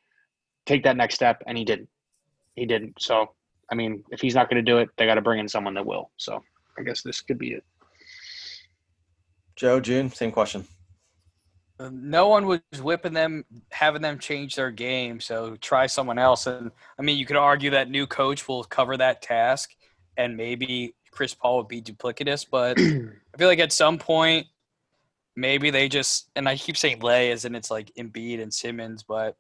[0.67, 1.89] take that next step, and he didn't.
[2.55, 3.01] He didn't.
[3.01, 3.35] So
[3.73, 5.73] I mean, if he's not going to do it, they got to bring in someone
[5.75, 6.11] that will.
[6.19, 6.45] So
[6.79, 7.65] I guess this could be it.
[9.57, 10.67] Joe June, same question.
[11.81, 15.21] Uh, no one was whipping them, having them change their game.
[15.21, 16.47] So try someone else.
[16.47, 19.71] And I mean, you could argue that new coach will cover that task,
[20.19, 22.47] and maybe Chris Paul would be duplicitous.
[22.49, 24.49] But I feel like at some point,
[25.35, 29.03] maybe they just and I keep saying lay as in it's like Embiid and Simmons,
[29.03, 29.37] but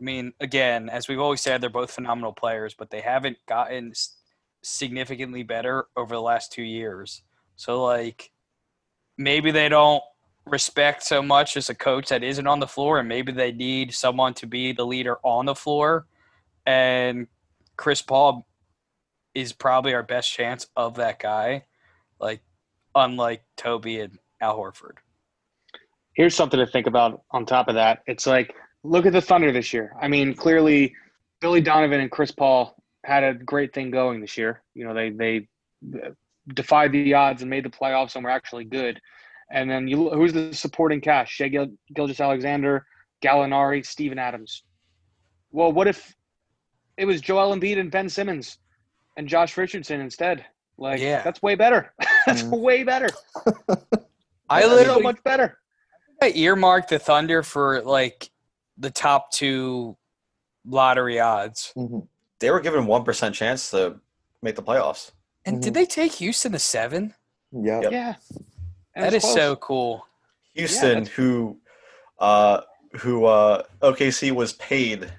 [0.00, 3.92] I mean, again, as we've always said, they're both phenomenal players, but they haven't gotten
[4.62, 7.22] significantly better over the last two years.
[7.56, 8.30] So like,
[9.18, 10.02] maybe they don't
[10.46, 13.92] respect so much as a coach that isn't on the floor, and maybe they need
[13.92, 16.06] someone to be the leader on the floor.
[16.64, 17.26] And
[17.76, 18.46] Chris Paul
[19.34, 21.64] is probably our best chance of that guy,
[22.18, 22.40] like
[22.94, 24.96] unlike Toby and Al Horford.
[26.14, 27.22] Here's something to think about.
[27.30, 29.94] On top of that, it's like look at the Thunder this year.
[30.00, 30.94] I mean, clearly,
[31.40, 34.62] Billy Donovan and Chris Paul had a great thing going this year.
[34.74, 35.48] You know, they they
[36.54, 39.00] defied the odds and made the playoffs and were actually good.
[39.52, 41.32] And then you who's the supporting cast?
[41.32, 42.86] Shai Gil- Gilgeous Alexander,
[43.22, 44.64] Gallinari, Steven Adams.
[45.50, 46.14] Well, what if
[46.96, 48.58] it was Joel Embiid and Ben Simmons
[49.16, 50.44] and Josh Richardson instead?
[50.78, 51.22] Like, Yeah.
[51.22, 51.92] that's way better.
[52.26, 52.60] that's Mm.
[52.60, 53.08] way better.
[54.48, 55.58] I That's literally so much better.
[56.22, 58.29] I earmarked the Thunder for like
[58.80, 59.96] the top two
[60.66, 61.72] lottery odds.
[61.76, 62.08] Mhm.
[62.40, 64.00] They were given one percent chance to
[64.42, 65.12] make the playoffs.
[65.44, 65.74] And did Mhm.
[65.74, 67.14] they take Houston to seven?
[67.52, 67.80] Yeah.
[67.82, 67.92] Yep.
[67.92, 68.14] Yeah.
[68.94, 69.34] And That it's is close.
[69.36, 70.06] so cool.
[70.54, 71.60] Houston, that's- who,
[72.18, 72.62] uh,
[73.00, 75.12] who uh, OKC was paid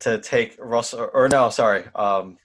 [0.00, 2.38] to take Russell, or, or no, sorry, um,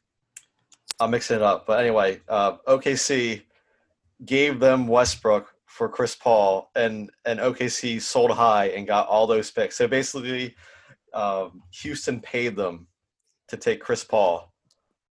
[0.99, 1.65] I'm mixing it up.
[1.65, 3.43] But anyway, uh, OKC
[4.25, 9.51] gave them Westbrook for Chris Paul, and and OKC sold high and got all those
[9.51, 9.77] picks.
[9.77, 10.55] So basically,
[11.13, 12.87] um, Houston paid them
[13.49, 14.51] to take Chris Paul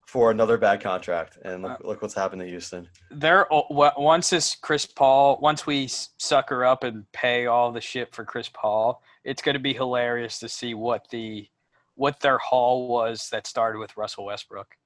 [0.07, 2.87] for another bad contract, and look, look what's happened to Houston.
[3.11, 8.25] They're once this Chris Paul, once we sucker up and pay all the shit for
[8.25, 11.49] Chris Paul, it's going to be hilarious to see what the
[11.95, 14.77] what their haul was that started with Russell Westbrook.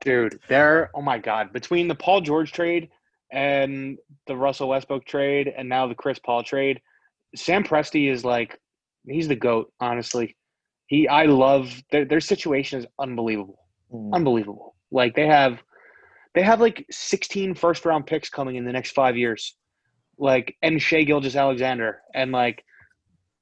[0.00, 1.52] Dude, they're oh my god!
[1.52, 2.88] Between the Paul George trade
[3.36, 6.80] and the Russell Westbrook trade, and now the Chris Paul trade,
[7.36, 8.58] Sam Presti is like
[9.06, 9.70] he's the goat.
[9.78, 10.36] Honestly,
[10.86, 13.58] he I love their their situation is unbelievable,
[13.92, 14.14] Mhm.
[14.14, 14.74] unbelievable.
[14.90, 15.62] Like they have
[16.34, 19.54] they have like 16 first round picks coming in the next five years,
[20.18, 22.64] like and Shai Gilgeous Alexander, and like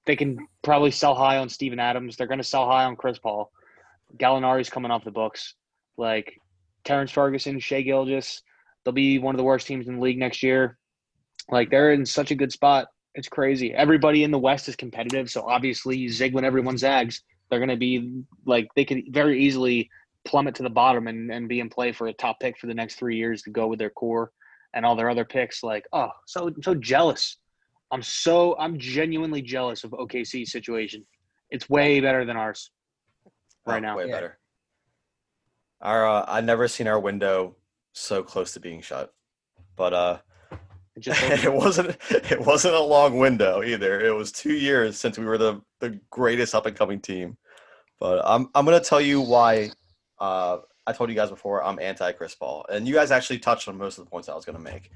[0.06, 2.16] they can probably sell high on Steven Adams.
[2.16, 3.50] They're going to sell high on Chris Paul.
[4.18, 5.54] Gallinari's coming off the books.
[5.96, 6.36] Like
[6.84, 8.42] Terrence Ferguson, Shai Gilgeous,
[8.84, 10.78] they'll be one of the worst teams in the league next year.
[11.50, 12.88] Like they're in such a good spot.
[13.14, 13.72] It's crazy.
[13.72, 17.22] Everybody in the West is competitive, so obviously you zig when everyone zags.
[17.50, 19.88] They're going to be like they could very easily
[20.24, 22.74] plummet to the bottom and, and be in play for a top pick for the
[22.74, 24.32] next three years to go with their core
[24.72, 25.62] and all their other picks.
[25.62, 27.36] Like, oh, so so jealous.
[27.92, 31.04] I'm so I'm genuinely jealous of OKC's situation.
[31.50, 32.70] It's way better than ours
[33.66, 33.96] right Oh, now.
[33.98, 34.12] way Yeah.
[34.12, 34.38] better.
[35.82, 37.56] Our uh, I never seen our window
[37.94, 39.12] so close to being shut,
[39.76, 40.18] but uh,
[40.96, 44.00] It wasn't it wasn't a long window either.
[44.00, 47.36] It was two years since we were the the greatest up and coming team.
[47.98, 49.70] But I'm I'm gonna tell you why.
[50.20, 53.66] Uh, I told you guys before I'm anti Chris Paul, and you guys actually touched
[53.68, 54.90] on most of the points I was gonna make.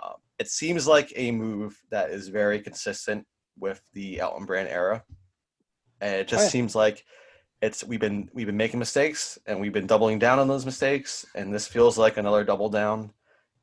[0.00, 3.26] Um, it seems like a move that is very consistent
[3.58, 5.02] with the Elton Brand era,
[6.00, 6.50] and it just Oh, yeah.
[6.50, 7.04] seems like
[7.62, 11.24] it's we've been we've been making mistakes and we've been doubling down on those mistakes,
[11.36, 13.12] and this feels like another double down.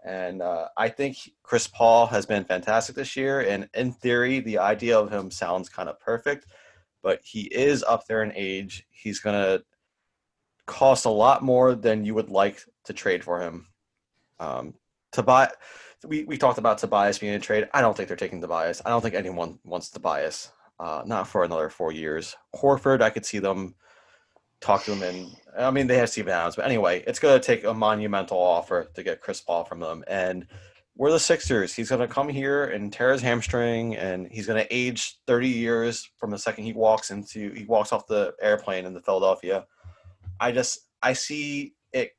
[0.06, 4.58] And uh, I think Chris Paul has been fantastic this year, and in theory, the
[4.58, 6.46] idea of him sounds kind of perfect,
[7.04, 8.88] but he is up there in age.
[8.90, 9.60] He's gonna
[10.66, 13.68] cost a lot more than you would like to trade for him.
[14.40, 14.76] Um,
[15.12, 15.52] Tobias,
[16.08, 17.68] we, we talked about Tobias being a trade.
[17.74, 18.82] I don't think they're taking Tobias.
[18.86, 20.54] I don't think anyone wants Tobias.
[20.80, 22.38] Uh, not for another four years.
[22.56, 23.76] Horford, I could see them
[24.62, 27.45] talk to him, and I mean they have Steven Adams, but anyway, it's going to
[27.45, 30.04] take a monumental offer to get Chris Paul from them.
[30.08, 30.48] And
[30.95, 31.74] we're the Sixers.
[31.74, 35.48] He's going to come here and tear his hamstring, and he's going to age 30
[35.48, 39.65] years from the second he walks into he walks off the airplane into Philadelphia.
[40.39, 42.12] I just I see it.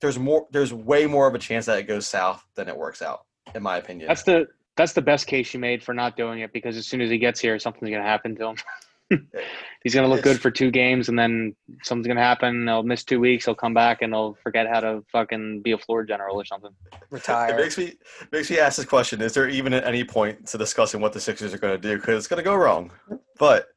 [0.00, 0.46] There's more.
[0.50, 3.62] There's way more of a chance that it goes south than it works out, in
[3.62, 4.08] my opinion.
[4.08, 7.00] That's the that's the best case you made for not doing it because as soon
[7.00, 8.56] as he gets here, something's gonna happen to him.
[9.10, 12.66] He's gonna look good for two games and then something's gonna happen.
[12.66, 13.44] He'll miss two weeks.
[13.44, 16.70] He'll come back and he'll forget how to fucking be a floor general or something.
[17.10, 17.52] Retire.
[17.52, 17.92] it makes me
[18.32, 21.20] makes me ask this question: Is there even at any point to discussing what the
[21.20, 21.96] Sixers are going to do?
[21.96, 22.90] Because it's going to go wrong.
[23.38, 23.68] But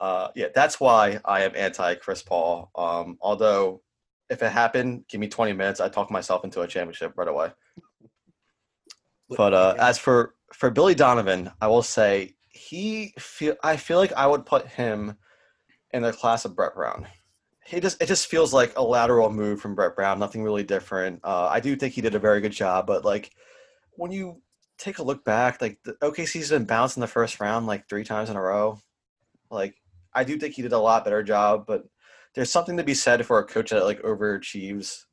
[0.00, 2.70] uh, yeah, that's why I am anti Chris Paul.
[2.74, 3.82] Um, although,
[4.30, 7.50] if it happened, give me 20 minutes, I talk myself into a championship right away.
[9.28, 14.12] But uh, as for for Billy Donovan, I will say he feel I feel like
[14.12, 15.16] I would put him
[15.92, 17.06] in the class of Brett Brown.
[17.64, 21.20] He just it just feels like a lateral move from Brett Brown, nothing really different.
[21.24, 23.30] Uh, I do think he did a very good job, but like
[23.92, 24.42] when you
[24.78, 28.04] take a look back, like the OKC's been bounced in the first round like three
[28.04, 28.78] times in a row.
[29.50, 29.76] Like
[30.12, 31.84] I do think he did a lot better job, but
[32.34, 35.04] there's something to be said for a coach that like overachieves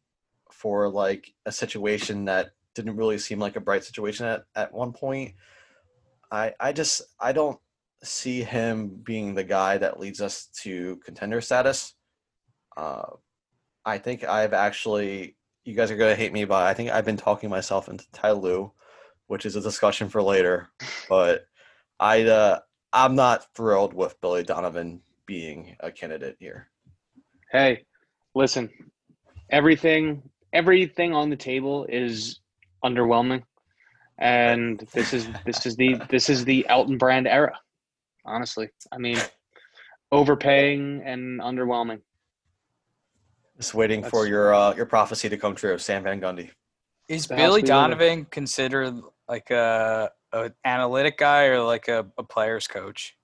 [0.52, 4.92] for like a situation that didn't really seem like a bright situation at, at one
[4.92, 5.34] point.
[6.32, 7.60] I I just I don't
[8.04, 11.96] see him being the guy that leads us to contender status.
[12.78, 13.04] Uh,
[13.86, 17.18] I think I've actually you guys are gonna hate me, but I think I've been
[17.18, 18.72] talking myself into Ty Lue,
[19.28, 20.70] which is a discussion for later.
[21.10, 21.46] But
[22.00, 22.60] I uh,
[22.94, 26.70] I'm not thrilled with Billy Donovan being a candidate here.
[27.52, 27.84] Hey,
[28.36, 28.70] listen,
[29.50, 30.22] everything
[30.54, 32.40] everything on the table is
[32.84, 33.44] underwhelming.
[34.20, 37.58] And this is this is the this is the Elton Brand era.
[38.26, 38.70] Honestly.
[38.92, 39.18] I mean
[40.12, 42.02] overpaying and underwhelming.
[43.58, 46.50] Just waiting for your uh, your prophecy to come true, Stan Van Gundy.
[47.10, 47.66] Is Billy we live in.
[47.66, 48.94] Donovan considered
[49.28, 53.18] like a, a analytic guy or like a, a player's coach?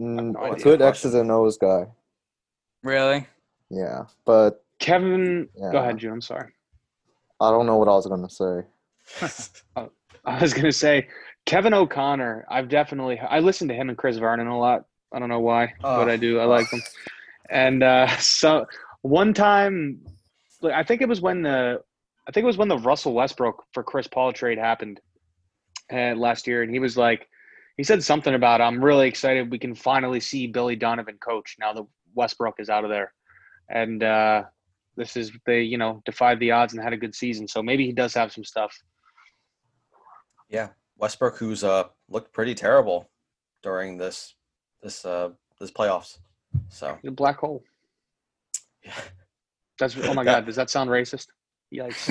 [0.00, 0.64] Mm, no a idea.
[0.64, 1.86] good X's and O's guy.
[2.82, 3.26] Really?
[3.68, 5.72] Yeah, but Kevin Yeah.
[5.72, 6.53] go ahead, June, I'm sorry.
[7.40, 9.50] I don't know what I was gonna say.
[10.24, 11.08] I was gonna say
[11.46, 12.46] Kevin O'Connor.
[12.50, 14.84] I've definitely I listen to him and Chris Vernon a lot.
[15.12, 16.10] I don't know why, but Oh.
[16.10, 16.38] I do.
[16.40, 16.82] I like them.
[17.50, 18.66] And uh, so
[19.02, 20.00] one time,
[20.64, 21.80] I think it was when the
[22.26, 25.00] I think it was when the Russell Westbrook for Chris Paul trade happened
[25.92, 27.28] uh, last year, and he was like,
[27.76, 31.72] he said something about I'm really excited we can finally see Billy Donovan coach now
[31.74, 33.12] that Westbrook is out of there,
[33.68, 34.44] and uh,
[34.96, 37.46] this is they you know defied the odds and had a good season.
[37.48, 38.74] So maybe he does have some stuff.
[40.48, 43.10] Yeah, Westbrook, who's uh looked pretty terrible
[43.62, 44.34] during this
[44.82, 45.30] this uh
[45.60, 46.18] this playoffs.
[46.68, 47.62] So The black hole.
[48.84, 48.92] yeah.
[49.78, 50.46] That's oh my god.
[50.46, 51.26] Does that sound racist?
[51.74, 52.10] Yikes.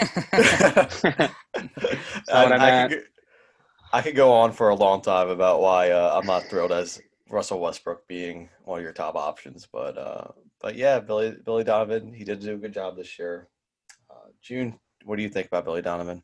[2.33, 3.03] I, I could, go-
[3.93, 6.99] I could go on for a long time about why uh, I'm not thrilled as
[7.29, 10.27] Russell Westbrook being one of your top options, but uh,
[10.63, 13.49] but yeah, Billy Billy Donovan, he did do a good job this year.
[14.10, 16.23] Uh, June, what do you think about Billy Donovan?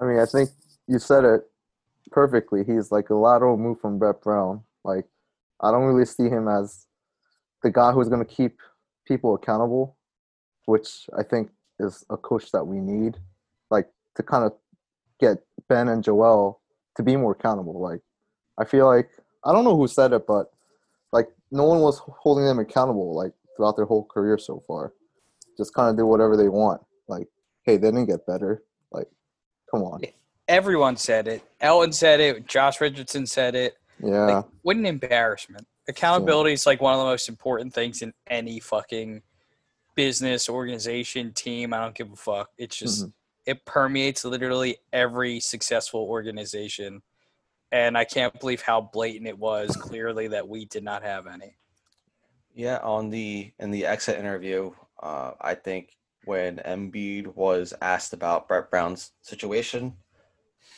[0.00, 0.50] I mean, I think
[0.86, 1.42] you said it
[2.12, 2.62] perfectly.
[2.64, 4.62] He's like a lateral move from Brett Brown.
[4.84, 5.06] Like,
[5.60, 6.86] I don't really see him as
[7.64, 8.60] the guy who's going to keep
[9.04, 9.96] people accountable,
[10.66, 13.16] which I think is a coach that we need,
[13.70, 14.52] like to kind of
[15.18, 16.60] get Ben and Joel
[16.96, 17.80] to be more accountable.
[17.80, 18.02] Like,
[18.56, 19.10] I feel like
[19.44, 20.52] I don't know who said it, but
[21.12, 24.92] like no one was holding them accountable like throughout their whole career so far.
[25.58, 26.80] Just kind of do whatever they want.
[27.08, 27.26] Like,
[27.64, 28.62] hey, they didn't get better.
[28.92, 29.08] Like,
[29.70, 30.00] come on.
[30.46, 31.42] Everyone said it.
[31.60, 32.46] Elton said it.
[32.46, 33.76] Josh Richardson said it.
[34.02, 34.24] Yeah.
[34.24, 35.66] Like, what an embarrassment.
[35.88, 39.22] Accountability is like one of the most important things in any fucking
[39.96, 41.74] business, organization, team.
[41.74, 42.50] I don't give a fuck.
[42.56, 43.12] It's just, Mhm.
[43.46, 47.02] it permeates literally every successful organization.
[47.72, 51.56] And I can't believe how blatant it was clearly that we did not have any.
[52.54, 54.72] Yeah, on the in the exit interview,
[55.02, 59.94] uh, I think when Embiid was asked about Brett Brown's situation,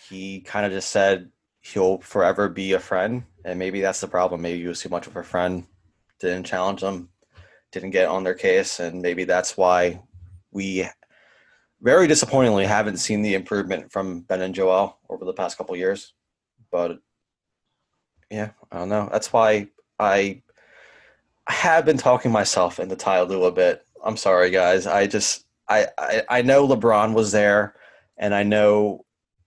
[0.09, 4.43] he kind of just said he'll forever be a friend, and maybe that's the problem.
[4.43, 5.67] Maybe he was too much of a friend,
[6.21, 7.09] didn't challenge them,
[7.73, 10.03] didn't get on their case, and maybe that's why
[10.53, 10.87] we
[11.81, 16.13] very disappointingly haven't seen the improvement from Ben and Joel over the past couple years.
[16.71, 16.99] But
[18.31, 19.09] yeah, I don't know.
[19.11, 19.69] That's why
[19.99, 20.50] I I
[21.49, 23.83] have been talking myself into Ty Lue a bit.
[24.05, 24.87] I'm sorry, guys.
[24.87, 27.75] I just I, I I know LeBron was there,
[28.17, 29.05] and I know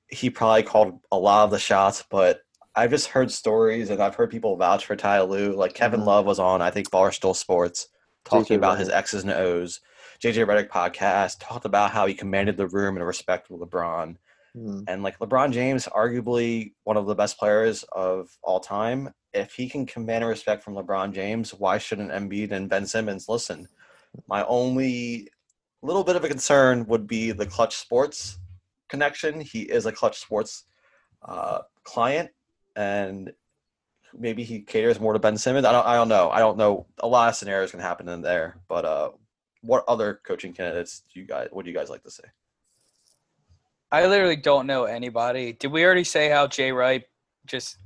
[0.07, 2.41] he probably called a lot of the shots, but
[2.75, 5.53] I've just heard stories and I've heard people vouch for Ty Lue.
[5.53, 6.05] Like Kevin Mhm.
[6.05, 7.87] Love was on, I think Barstool Sports,
[8.25, 9.79] talking JJ about his X's and O's.
[10.19, 14.15] JJ Redick podcast talked about how he commanded the room and respect with LeBron.
[14.57, 14.85] Mm.
[14.87, 19.13] And like LeBron James, arguably one of the best players of all time.
[19.33, 23.67] If he can command respect from LeBron James, why shouldn't Embiid and Ben Simmons listen?
[24.27, 25.29] My only
[25.81, 28.37] little bit of a concern would be the Clutch Sports
[28.89, 29.41] connection.
[29.41, 30.65] He is a Clutch Sports
[31.23, 32.29] uh, client,
[32.75, 33.33] and
[34.17, 35.65] maybe he caters more to Ben Simmons.
[35.65, 35.85] I don't.
[35.85, 36.29] I don't know.
[36.29, 36.85] I don't know.
[36.99, 38.59] A lot of scenarios can happen in there.
[38.67, 39.09] But uh,
[39.61, 41.49] what other coaching candidates do you guys?
[41.51, 42.23] Would you guys like to see?
[43.93, 45.53] I literally don't know anybody.
[45.53, 47.03] Did we already say how Jay Wright
[47.45, 47.77] just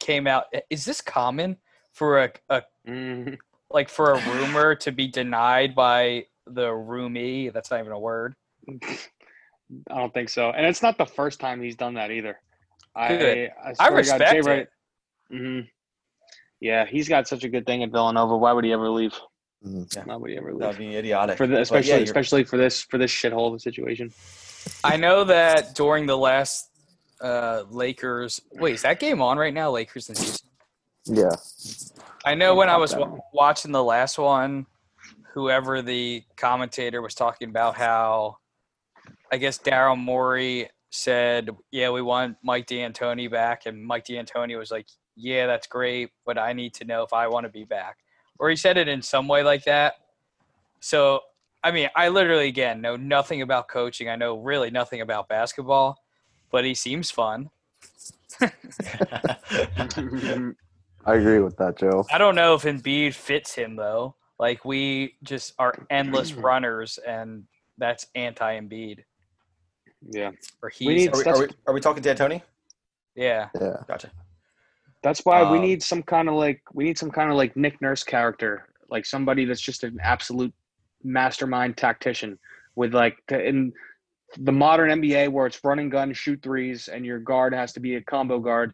[0.00, 0.46] came out?
[0.68, 1.56] Is this common
[1.92, 3.38] for a, a Mhm.
[3.70, 7.52] like for a rumor to be denied by the roomie?
[7.52, 8.34] That's not even a word.
[8.68, 12.40] I don't think so, and it's not the first time he's done that either.
[12.96, 13.50] I Good.
[13.64, 14.44] I, I swear to God, respect Jay it.
[14.44, 14.68] Wright-
[15.32, 15.68] Mhm.
[16.60, 18.36] Yeah, he's got such a good thing at Villanova.
[18.36, 19.14] Why would he ever leave?
[19.64, 20.04] Mhm.
[20.06, 20.60] Why would he ever leave?
[20.60, 21.36] That would be idiotic.
[21.38, 24.12] For the, especially, yeah, you're- especially for this for this shithole of a situation.
[24.84, 26.68] I know that during the last
[27.20, 28.40] uh, Lakers.
[28.52, 29.70] Wait, is that game on right now?
[29.70, 30.50] Lakers and Houston.
[31.06, 31.36] Yeah.
[32.24, 33.18] I know when I was one.
[33.32, 34.66] watching the last one,
[35.32, 38.38] whoever the commentator was talking about how,
[39.30, 44.70] I guess Daryl Morey said, "Yeah, we want Mike D'Antoni back," and Mike D'Antoni was
[44.70, 44.86] like,
[45.16, 47.98] "Yeah, that's great, but I need to know if I want to be back,"
[48.38, 49.94] or he said it in some way like that.
[50.80, 51.20] So,
[51.64, 54.08] I mean, I literally again know nothing about coaching.
[54.08, 55.96] I know really nothing about basketball,
[56.52, 57.50] but he seems fun.
[61.06, 62.04] I agree with that, Joe.
[62.12, 64.14] I don't know if Embiid fits him though.
[64.38, 67.44] Like we just are endless runners, and
[67.78, 69.00] that's anti-Embiid.
[70.10, 70.30] yeah,
[70.62, 72.42] Or We need- are, we, are, we, are we talking D'Antoni?
[73.14, 73.48] yeah.
[73.60, 73.76] Yeah.
[73.88, 74.10] Gotcha.
[75.02, 77.56] that's why we Um, need some kind of like we need some kind of like
[77.56, 80.52] Nick Nurse character, like somebody that's just an absolute
[81.04, 82.38] mastermind tactician
[82.74, 83.72] with like in
[84.38, 87.80] the modern NBA where it's run and gun, shoot threes, and your guard has to
[87.80, 88.72] be a combo guard.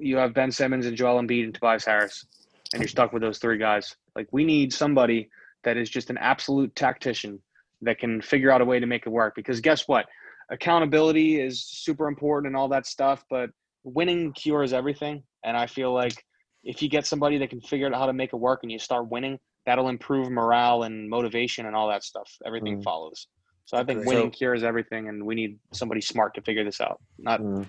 [0.00, 2.24] You have Ben Simmons and Joel Embiid and Tobias Harris,
[2.72, 3.94] and you're stuck with those three guys.
[4.16, 5.28] Like we need somebody
[5.64, 7.40] that is just an absolute tactician
[7.82, 9.34] that can figure out a way to make it work.
[9.34, 10.06] Because guess what?
[10.50, 13.50] Accountability is super important and all that stuff, but
[13.84, 15.22] winning cures everything.
[15.44, 16.24] And I feel like
[16.64, 18.78] if you get somebody that can figure out how to make it work and you
[18.78, 22.30] start winning, that'll improve morale and motivation and all that stuff.
[22.46, 22.84] Everything Mm.
[22.84, 23.26] follows.
[23.66, 26.80] So I think winning So- cures everything, and we need somebody smart to figure this
[26.80, 27.68] out, not Mm.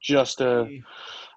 [0.00, 0.68] just a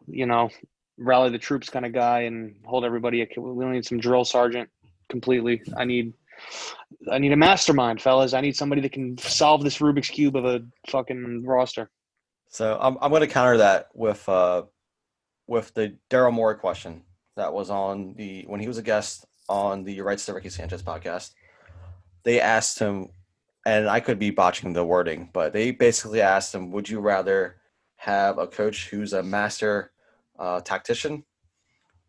[0.07, 0.49] you know
[0.97, 3.21] rally the troops kind of guy and hold everybody.
[3.21, 4.69] ac- We don't need some drill sergeant
[5.09, 5.61] completely.
[5.77, 6.13] I need.
[7.11, 8.33] I need a mastermind, fellas.
[8.33, 11.89] I need somebody that can solve this Rubik's cube of a fucking roster.
[12.49, 14.63] So I'm I'm going to counter that with uh
[15.47, 17.03] with the Daryl Morey question
[17.35, 20.83] that was on the when he was a guest on the Rights to Ricky Sanchez
[20.83, 21.31] podcast.
[22.23, 23.09] They asked him,
[23.65, 27.57] and I could be botching the wording, but they basically asked him, "Would you rather
[27.95, 29.91] have a coach who's a master
[30.37, 31.25] uh, tactician,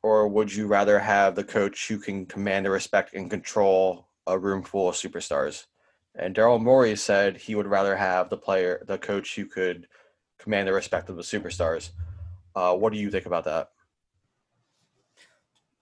[0.02, 4.38] or would you rather have the coach who can command the respect and control a
[4.38, 5.66] room full of superstars?"
[6.14, 9.88] And Daryl Morey said he would rather have the player, the coach who could
[10.38, 11.90] command the respect of the superstars.
[12.54, 13.70] Uh, what do you think about that?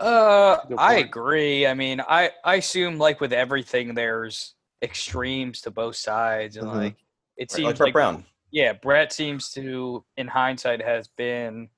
[0.03, 1.65] Uh, I agree.
[1.67, 6.73] I mean, I I assume like with everything, there's extremes to both sides, and Mhm.
[6.75, 6.97] like
[7.37, 8.27] it Right, seems like Brett like Brown.
[8.51, 11.71] yeah, Brett seems to, in hindsight, has been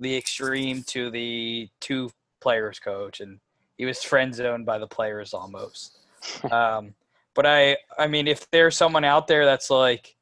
[0.00, 2.10] the extreme to the two
[2.40, 3.38] players coach, and
[3.78, 5.98] he was friend zoned by the players almost.
[6.50, 6.94] um,
[7.34, 10.16] but I, I mean, if there's someone out there that's like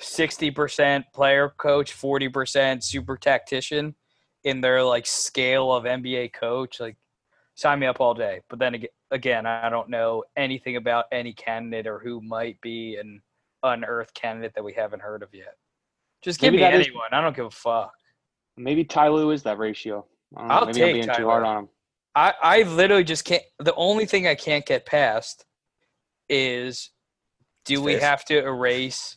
[0.00, 3.94] sixty percent player coach, forty percent super tactician
[4.44, 6.96] in their like scale of NBA coach, like
[7.54, 8.40] sign me up all day.
[8.48, 13.20] But then again, I don't know anything about any candidate or who might be an
[13.62, 15.56] unearthed candidate that we haven't heard of yet.
[16.22, 17.08] Just give Maybe me that is- anyone.
[17.12, 17.92] I don't give a fuck.
[18.56, 20.06] Maybe Ty Lue is that ratio.
[20.36, 21.68] I don't I'll Maybe take I'm being Ty too hard on him.
[22.14, 23.42] I, I literally just can't.
[23.58, 25.44] The only thing I can't get past
[26.28, 26.90] is
[27.64, 28.02] do we Space.
[28.02, 29.16] have to erase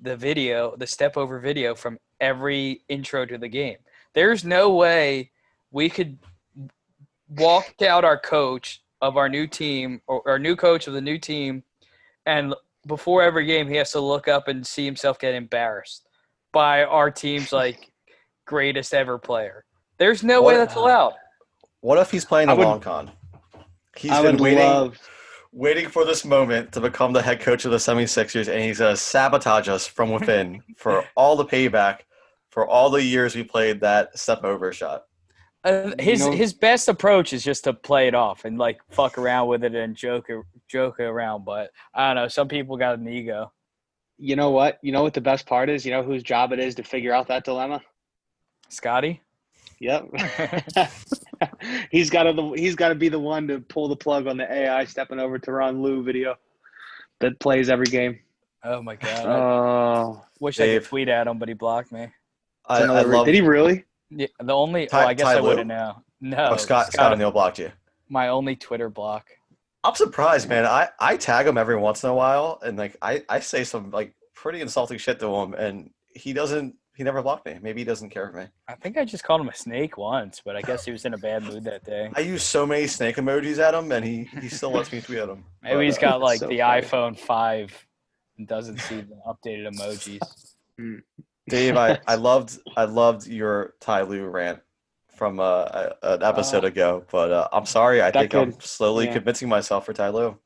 [0.00, 3.76] the video, the step over video from every intro to the game.
[4.14, 5.30] There's no way
[5.70, 6.18] we could
[7.28, 11.18] walk out our coach of our new team or our new coach of the new
[11.18, 11.62] team
[12.26, 12.54] and
[12.86, 16.06] before every game he has to look up and see himself get embarrassed
[16.52, 17.90] by our team's like
[18.46, 19.64] greatest ever player.
[19.98, 21.14] There's no way that's allowed.
[21.80, 23.10] What if he's playing I a would- long con?
[23.96, 24.98] He's I been waiting, love.
[25.52, 28.94] waiting for this moment to become the head coach of the 76ers, and he's going
[28.94, 31.98] to sabotage us from within for all the payback
[32.52, 35.04] for all the years we played that step over shot.
[35.64, 39.16] Uh, his know- his best approach is just to play it off and like fuck
[39.16, 40.28] around with it and joke
[40.68, 41.44] joke around.
[41.44, 42.28] But I don't know.
[42.28, 43.50] Some people got an ego.
[44.18, 44.78] You know what?
[44.82, 45.86] You know what the best part is?
[45.86, 47.80] You know whose job it is to figure out that dilemma?
[48.68, 49.22] Scotty.
[49.80, 50.10] Yep.
[51.90, 54.52] he's got to he's got to be the one to pull the plug on the
[54.52, 56.36] AI stepping over Tyronn Lue video
[57.20, 58.18] that plays every game.
[58.64, 59.26] Oh my god.
[59.26, 62.08] I Oh, wish I could tweet at him, but he blocked me.
[62.66, 63.84] I, I love did he really?
[64.10, 64.86] Yeah, the only.
[64.86, 66.02] Ty- oh, I guess Ty I wouldn't know.
[66.20, 67.72] No, oh, Scott, Scott O'Neill blocked you.
[68.08, 69.26] my only Twitter block.
[69.84, 70.64] I'm surprised, man.
[70.64, 73.90] I, I tag him every once in a while, and like I, I say some
[73.90, 76.76] like pretty insulting shit to him, and he doesn't.
[76.94, 77.58] He never blocked me.
[77.62, 78.46] Maybe he doesn't care for me.
[78.68, 81.14] I think I just called him a snake once, but I guess he was in
[81.14, 82.10] a bad mood that day.
[82.14, 85.18] I use so many snake emojis at him, and he, he still lets me tweet
[85.18, 85.42] at him.
[85.62, 86.82] Maybe But, he's uh, got like so the funny.
[86.82, 87.86] iPhone five
[88.36, 90.20] and doesn't see the updated emojis.
[91.48, 94.60] Dave, I, I loved I loved your Ty Lue rant
[95.16, 98.00] from uh, an episode Uh, ago, but uh, I'm sorry.
[98.00, 99.14] I that think I'm slowly yeah.
[99.14, 100.38] convincing myself for Ty Lue.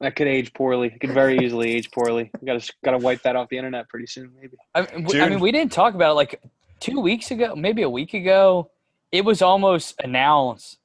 [0.00, 0.88] That could age poorly.
[0.88, 2.30] It could very easily age poorly.
[2.40, 4.56] We got to got to wipe that off the internet pretty soon, maybe.
[4.74, 4.80] I,
[5.22, 6.42] I mean, we didn't talk about it like
[6.80, 8.70] two weeks ago, maybe a week ago.
[9.12, 10.78] It was almost announced.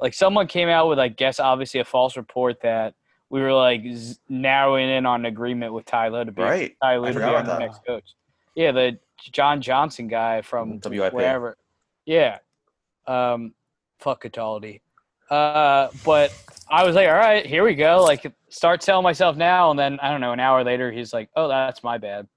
[0.00, 2.94] Like someone came out with, I guess, obviously a false report that
[3.30, 6.76] we were like z- narrowing in on an agreement with Ty Lue to be Right.
[6.82, 8.14] Ty Lue to be forgot our next coach.
[8.56, 8.98] Yeah, the
[9.32, 11.12] John Johnson guy from WIP.
[11.12, 11.56] wherever.
[12.04, 12.38] Yeah.
[13.06, 13.54] Um,
[13.98, 14.80] fuck Cataldi.
[15.30, 16.32] Uh, but
[16.70, 18.02] I was like, all right, here we go.
[18.02, 20.32] Like, start telling myself now, and then I don't know.
[20.32, 22.28] An hour later, he's like, oh, that's my bad.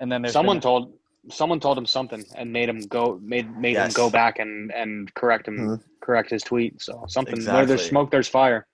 [0.00, 0.92] And then there's Someone been- told
[1.30, 3.90] someone told him something and made him go made made Yes.
[3.90, 5.82] him go back and and correct him Mhm.
[6.00, 6.82] correct his tweet.
[6.82, 8.66] So something where there's smoke, there's fire.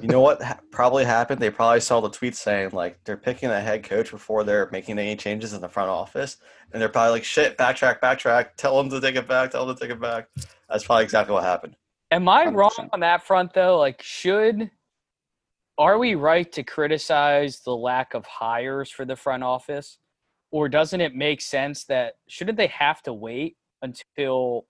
[0.00, 1.40] You know what ha- probably happened?
[1.40, 4.98] They probably saw the tweet saying like they're picking a head coach before they're making
[4.98, 6.36] any changes in the front office,
[6.72, 8.50] and they're probably like, "Shit, backtrack, backtrack.
[8.56, 9.50] Tell them to take it back.
[9.50, 10.28] Tell them to take it back."
[10.68, 11.76] That's probably exactly what happened.
[12.10, 12.88] Am I wrong 100%.
[12.92, 13.78] on that front though?
[13.78, 14.70] Like, should
[15.78, 19.98] are we right to criticize the lack of hires for the front office,
[20.50, 24.66] or doesn't it make sense that shouldn't they have to wait until,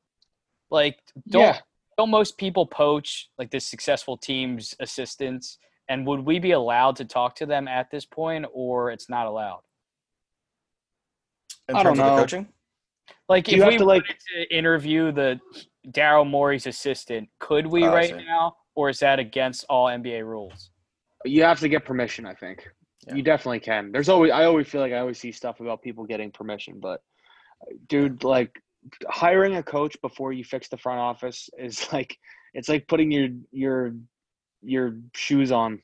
[0.70, 1.58] like, don't Yeah.
[1.98, 5.58] Don't most people poach like the successful team's assistants?
[5.90, 9.26] And would we be allowed to talk to them at this point, or it's not
[9.26, 9.62] allowed?
[11.68, 12.20] In I don't terms of the know.
[12.22, 12.48] coaching,
[13.28, 15.40] Like, Do if we to, like- wanted to interview the
[15.88, 20.70] Daryl Morey's assistant, could we Oh, right now, or is that against all NBA rules?
[21.24, 22.68] You have to get permission, I think.
[23.06, 23.14] Yeah.
[23.14, 23.90] You definitely can.
[23.90, 27.00] There's always I always feel like I always see stuff about people getting permission, but
[27.88, 28.52] dude, like
[29.08, 32.16] hiring a coach before you fix the front office is like
[32.54, 33.94] it's like putting your your
[34.62, 35.80] your shoes on,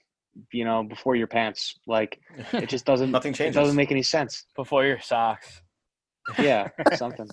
[0.53, 1.79] you know, before your pants.
[1.87, 2.21] Like
[2.53, 4.47] it just doesn't nothing it doesn't make any sense.
[4.57, 5.63] before your socks.
[6.39, 7.29] Yeah, something.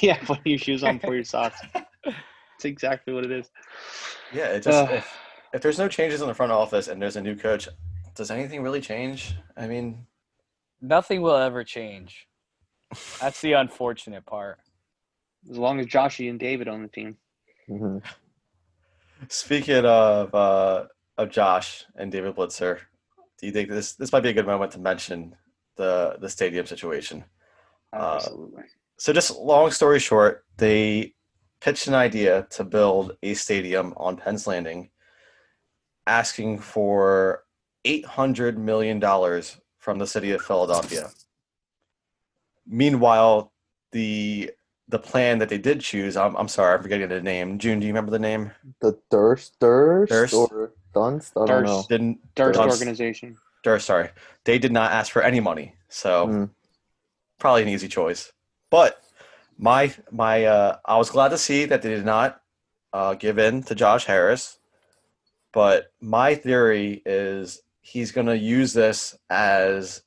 [0.00, 1.60] yeah, putting your shoes on before your socks.
[2.04, 3.50] It's exactly what it is.
[4.32, 4.90] yeah, it just Ugh.
[4.92, 5.18] if,
[5.52, 7.68] if there's no changes in the front office and there's a new coach,
[8.14, 9.34] does anything really change?
[9.56, 10.06] I mean,
[10.82, 12.26] Nothing will ever change.
[13.20, 14.58] That's the unfortunate part.
[15.48, 17.16] As long as Joshy and David on the team.
[17.68, 17.98] hmm
[19.28, 20.86] Speaking of uh,
[21.18, 22.78] of Josh and David Blitzer,
[23.38, 25.36] do you think this this might be a good moment to mention
[25.76, 27.24] the the stadium situation?
[27.92, 28.62] Uh, Absolutely.
[28.98, 31.14] So, just long story short, they
[31.60, 34.90] pitched an idea to build a stadium on Penn's Landing,
[36.06, 37.44] asking for
[37.84, 41.10] eight hundred million dollars from the city of Philadelphia.
[42.66, 43.52] Meanwhile,
[43.92, 44.50] the
[44.90, 47.58] the plan that they did choose, I'm, I'm sorry, I'm forgetting the name.
[47.58, 48.50] June, do you remember the name?
[48.80, 50.34] The Durst, Durst, Durst?
[50.34, 51.30] or Dunst?
[51.36, 51.66] I don't Durst.
[51.66, 51.84] know.
[51.88, 53.36] Didn't Durst Dunst- organization.
[53.62, 54.10] Durst, sorry.
[54.44, 55.74] They did not ask for any money.
[55.88, 56.50] So Mm.
[57.38, 58.32] probably an easy choice.
[58.70, 59.02] But
[59.58, 62.40] my my uh, I was glad to see that they did not
[62.92, 64.58] uh, give in to Josh Harris.
[65.52, 70.02] But my theory is he's going to use this as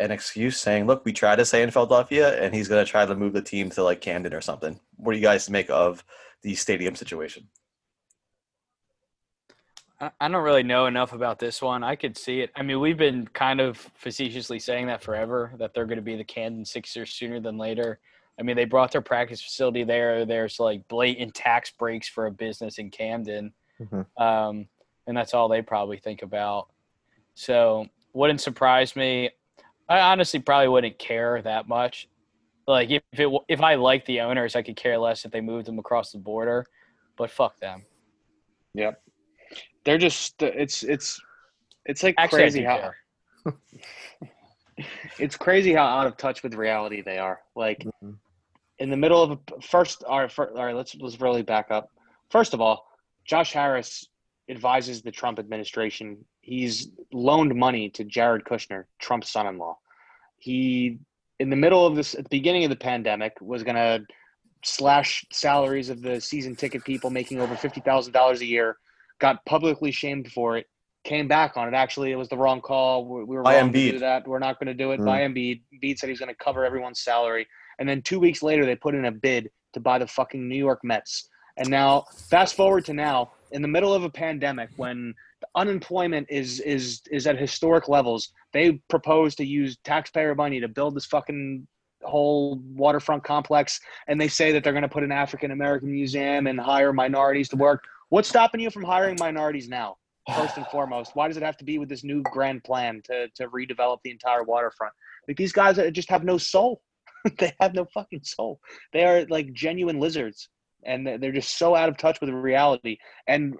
[0.00, 3.04] an excuse, saying, "Look, we tried to stay in Philadelphia," and he's going to try
[3.04, 4.78] to move the team to like Camden or something.
[4.96, 6.04] What do you guys make of
[6.42, 7.48] the stadium situation?
[10.00, 11.82] I I don't really know enough about this one.
[11.82, 12.50] I could see it.
[12.54, 16.16] I mean, we've been kind of facetiously saying that forever that they're going to be
[16.16, 17.98] the Camden Sixers sooner than later.
[18.38, 20.24] I mean, they brought their practice facility there.
[20.24, 24.06] There's like blatant tax breaks for a business in Camden, Mhm.
[24.16, 24.68] um,
[25.08, 26.68] and that's all they probably think about.
[27.34, 29.30] So, wouldn't surprise me.
[29.88, 32.08] I honestly probably wouldn't care that much.
[32.66, 35.66] Like if it if I like the owners, I could care less if they moved
[35.66, 36.66] them across the border.
[37.16, 37.84] But fuck them.
[38.74, 39.02] Yep.
[39.84, 41.20] They're just it's it's
[41.86, 42.92] it's like Actually, crazy how
[45.18, 47.40] it's crazy how out of touch with reality they are.
[47.56, 48.18] Like Mhm.
[48.78, 51.70] in the middle of a first all right, fir- all right, let's let's really back
[51.70, 51.90] up.
[52.30, 52.86] First of all,
[53.24, 54.06] Josh Harris
[54.50, 56.24] advises the Trump administration.
[56.48, 59.76] He's loaned money to Jared Kushner, Trump's son-in-law.
[60.38, 60.98] He
[61.38, 64.06] in the middle of this at the beginning of the pandemic was going to
[64.64, 68.78] slash salaries of the season ticket people making over $50,000 a year,
[69.18, 70.66] got publicly shamed for it,
[71.04, 71.74] came back on it.
[71.74, 73.04] Actually, it was the wrong call.
[73.04, 74.26] We we were By wrong to do that.
[74.26, 75.00] We're not going to do it.
[75.00, 75.04] Mm.
[75.04, 75.60] By Embiid.
[75.74, 77.46] Embiid said he's going to cover everyone's salary.
[77.78, 80.56] And then two weeks later, they put in a bid to buy the fucking New
[80.56, 81.28] York Mets.
[81.58, 85.14] And now, fast forward to now, in the middle of a pandemic, when
[85.54, 90.94] unemployment is is is at historic levels, they propose to use taxpayer money to build
[90.94, 91.66] this fucking
[92.02, 96.46] whole waterfront complex, and they say that they're going to put an African American museum
[96.46, 97.84] and hire minorities to work.
[98.10, 99.96] What's stopping you from hiring minorities now?
[100.34, 103.28] First and foremost, why does it have to be with this new grand plan to
[103.34, 104.92] to redevelop the entire waterfront?
[105.26, 106.82] Like these guys just have no soul.
[107.38, 108.60] they have no fucking soul.
[108.92, 110.48] They are like genuine lizards,
[110.84, 112.98] and they're just so out of touch with reality.
[113.26, 113.54] And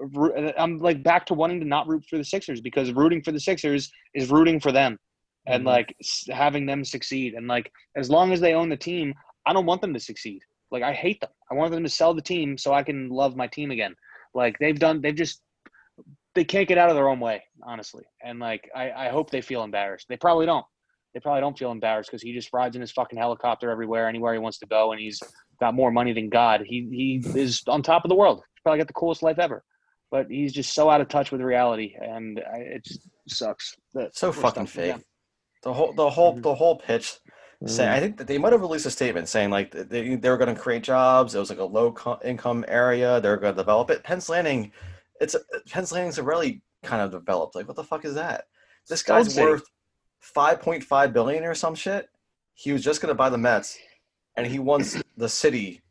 [0.56, 3.40] I'm like back to wanting to not root for the Sixers because rooting for the
[3.40, 4.98] Sixers is rooting for them,
[5.46, 5.66] and Mhm.
[5.66, 5.94] like
[6.30, 7.34] having them succeed.
[7.34, 9.14] And like as long as they own the team,
[9.46, 10.40] I don't want them to succeed.
[10.70, 11.30] Like I hate them.
[11.50, 13.94] I want them to sell the team so I can love my team again.
[14.34, 15.42] Like they've done, they've just
[16.34, 18.04] they can't get out of their own way, honestly.
[18.22, 20.06] And like I, I hope they feel embarrassed.
[20.08, 20.66] They probably don't.
[21.14, 24.32] They probably don't feel embarrassed because he just rides in his fucking helicopter everywhere, anywhere
[24.34, 25.20] he wants to go, and he's
[25.58, 26.62] got more money than God.
[26.64, 28.38] He he is on top of the world.
[28.54, 29.64] He's probably got the coolest life ever.
[30.10, 33.74] But he's just so out of touch with reality, and I, it just sucks.
[33.94, 35.04] That So fucking stuck with fake.
[35.62, 36.42] The whole the whole Mhm.
[36.42, 37.18] the whole pitch
[37.66, 40.36] saying I think that they might have released a statement saying like they, they were
[40.36, 41.34] going to create jobs.
[41.34, 43.20] It was like a low co- income area.
[43.20, 44.04] They were going to develop it.
[44.04, 44.72] Penn's Landing,
[45.20, 47.56] it's a, Penn's Landing's already kind of developed.
[47.56, 48.44] Like what the fuck is that?
[48.88, 49.44] This guy's City.
[49.44, 49.64] worth
[50.20, 52.08] five point five billion or some shit.
[52.54, 53.78] He was just going to buy the Mets,
[54.36, 55.82] and he wants the city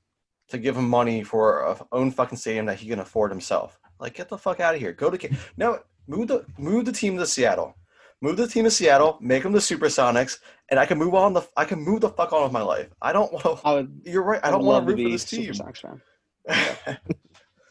[0.49, 3.79] to give him money for a f- own fucking stadium that he can afford himself.
[3.99, 4.93] Like get the fuck out of here.
[4.93, 7.75] Go to Ca- no move the move the team to Seattle.
[8.21, 9.17] Move the team to Seattle.
[9.21, 12.33] Make them the Supersonics and I can move on the I can move the fuck
[12.33, 12.89] on with my life.
[13.01, 13.87] I don't want to.
[14.09, 14.39] You're right.
[14.43, 15.53] I I don't want love to to root for be this a team.
[15.53, 16.97] Super fan.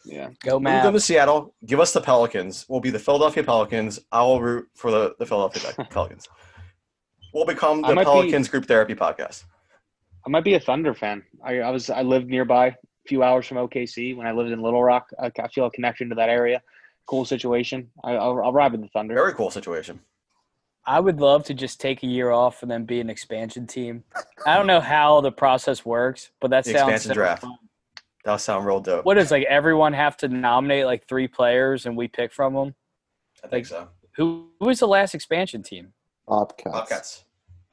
[0.05, 0.29] Yeah.
[0.41, 1.53] Go move them to Seattle.
[1.65, 2.65] Give us the Pelicans.
[2.69, 3.99] We'll be the Philadelphia Pelicans.
[4.09, 6.29] I will root for the, the Philadelphia Pelicans.
[7.37, 9.43] We'll become the might be- Pelicans Group Therapy Podcast.
[10.25, 11.21] I might be a Thunder fan.
[11.43, 12.73] I, I was I lived nearby, a
[13.07, 15.11] few hours from OKC when I lived in Little Rock.
[15.21, 16.63] I, I feel a connection to that area.
[17.05, 17.91] Cool situation.
[18.03, 19.13] I, I'll, I'll ride with the Thunder.
[19.13, 19.99] Very cool situation.
[20.83, 24.03] I would love to just take a year off and then be an expansion team.
[24.47, 27.41] I don't know how the process works, but that The sounds expansion draft.
[27.43, 27.55] fun.
[28.25, 29.05] That'll sound real dope.
[29.05, 32.73] What is like everyone have to nominate like three players and we pick from them?
[33.43, 33.89] I think so.
[34.15, 35.93] Who who was the last expansion team?
[36.27, 36.71] Bobcats.
[36.73, 37.23] Bobcats.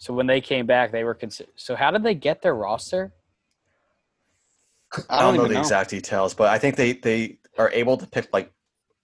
[0.05, 1.55] So when they came back, they were considered.
[1.57, 3.15] So how did they get their roster?
[5.09, 8.07] I don't, know even the exact details, but I think they they are able to
[8.07, 8.53] pick like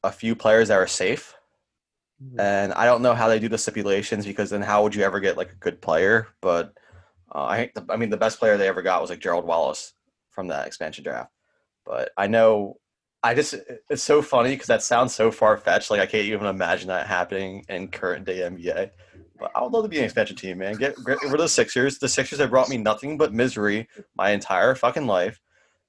[0.05, 1.35] a few players that are safe.
[2.23, 2.39] Mm-hmm.
[2.39, 5.21] And I don't know how they do the stipulations because then how would you ever
[5.21, 6.29] get like a good player?
[6.43, 6.75] But
[7.35, 9.47] uh, I think the, I mean the best player they ever got was like Gerald
[9.47, 9.95] Wallace
[10.29, 11.33] from that expansion draft.
[11.87, 12.77] But I know
[13.23, 13.55] I just
[13.89, 15.91] it's so funny because that sounds so far fetched.
[15.91, 18.91] Like I can't even imagine that happening in current day NBA.
[19.41, 20.75] But I would love to be an expansion team, man.
[20.75, 21.99] Get, get rid of the Sixers.
[21.99, 25.41] The Sixers have brought me nothing but misery my entire fucking life.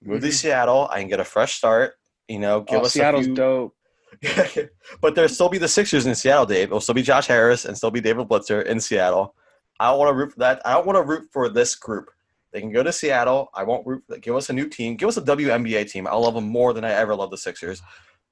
[0.02, 0.34] Move to Mhm.
[0.34, 0.88] Seattle.
[0.92, 1.96] I can get a fresh start.
[2.28, 3.36] You know, give oh, us Seattle's a few.
[3.36, 3.76] dope.
[5.02, 6.68] but there'll still be the Sixers in Seattle, Dave.
[6.70, 9.36] It'll still be Josh Harris and still be David Blitzer in Seattle.
[9.80, 10.62] I don't want to root for that.
[10.66, 12.10] I don't want to root for this group.
[12.54, 13.50] They can go to Seattle.
[13.54, 14.04] I won't root.
[14.08, 14.96] For, give us a new team.
[14.96, 16.08] Give us a WNBA team.
[16.08, 17.82] I'll love them more than I ever love the Sixers,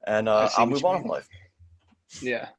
[0.06, 1.28] and uh, I'll move on with life.
[2.22, 2.50] Yeah,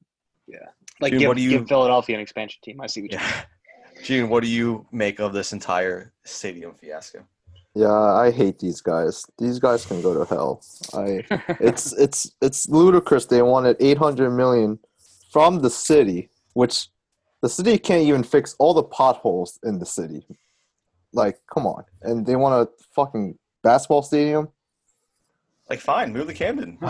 [0.46, 0.68] yeah.
[1.00, 2.80] Like Dude, give, what do you- give Philadelphia an expansion team.
[2.80, 3.42] I see what you Yeah,
[4.04, 4.28] June.
[4.28, 7.24] What do you make of this entire stadium fiasco?
[7.74, 9.24] Yeah, I hate these guys.
[9.38, 10.62] These guys can go to hell.
[10.92, 11.24] I
[11.60, 13.26] it's it's it's ludicrous.
[13.26, 14.78] They wanted 800 million
[15.32, 16.88] from the city, which
[17.42, 20.26] the city can't even fix all the potholes in the city.
[21.12, 21.84] Like, come on.
[22.02, 24.48] And they want a fucking basketball stadium?
[25.68, 26.78] Like, fine, move to Camden.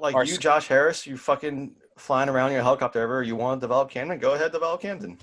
[0.00, 3.22] Like Our you, Josh Harris, you fucking flying around in your helicopter ever.
[3.22, 4.18] You want to develop Camden?
[4.18, 5.18] Go ahead, develop Camden.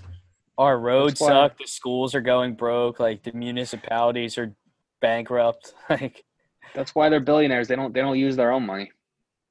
[0.57, 1.57] Our roads suck.
[1.57, 2.99] The schools are going broke.
[2.99, 4.53] Like the municipalities are
[5.01, 5.73] bankrupt.
[5.89, 6.23] Like
[6.73, 7.67] That's why they're billionaires.
[7.67, 8.91] They don't they don't use their own money.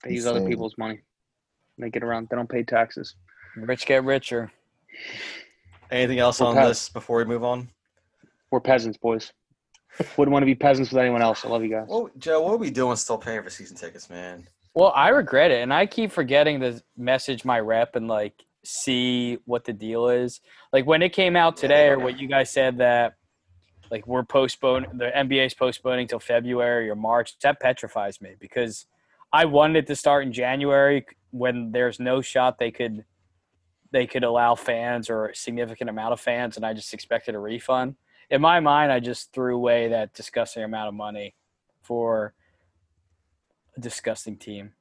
[0.03, 1.01] They use other people's money.
[1.79, 2.29] They get around.
[2.31, 3.14] They don't pay taxes.
[3.57, 4.53] rich get richer.
[5.91, 7.68] Anything else We're on past- this before we move on?
[8.51, 9.33] We're peasants, boys.
[10.16, 11.45] Wouldn't want to be peasants with anyone else.
[11.45, 11.87] I love you guys.
[11.89, 14.47] Well, Joe, what are we doing still paying for season tickets, man?
[14.75, 19.39] Well, I regret it, and I keep forgetting to message my rep and like see
[19.45, 20.41] what the deal is.
[20.72, 23.14] Like when it came out today, or what you guys said that
[23.91, 27.39] like we're postponing the NBA's postponing till February or March.
[27.41, 28.87] That petrifies me because
[29.33, 33.05] I wanted it to start in January when there's no shot they could
[33.93, 37.39] they could allow fans or a significant amount of fans, and I just expected a
[37.39, 37.95] refund.
[38.31, 41.37] In my mind, I just threw away that disgusting amount of money
[41.83, 42.35] for
[43.77, 44.72] a disgusting team.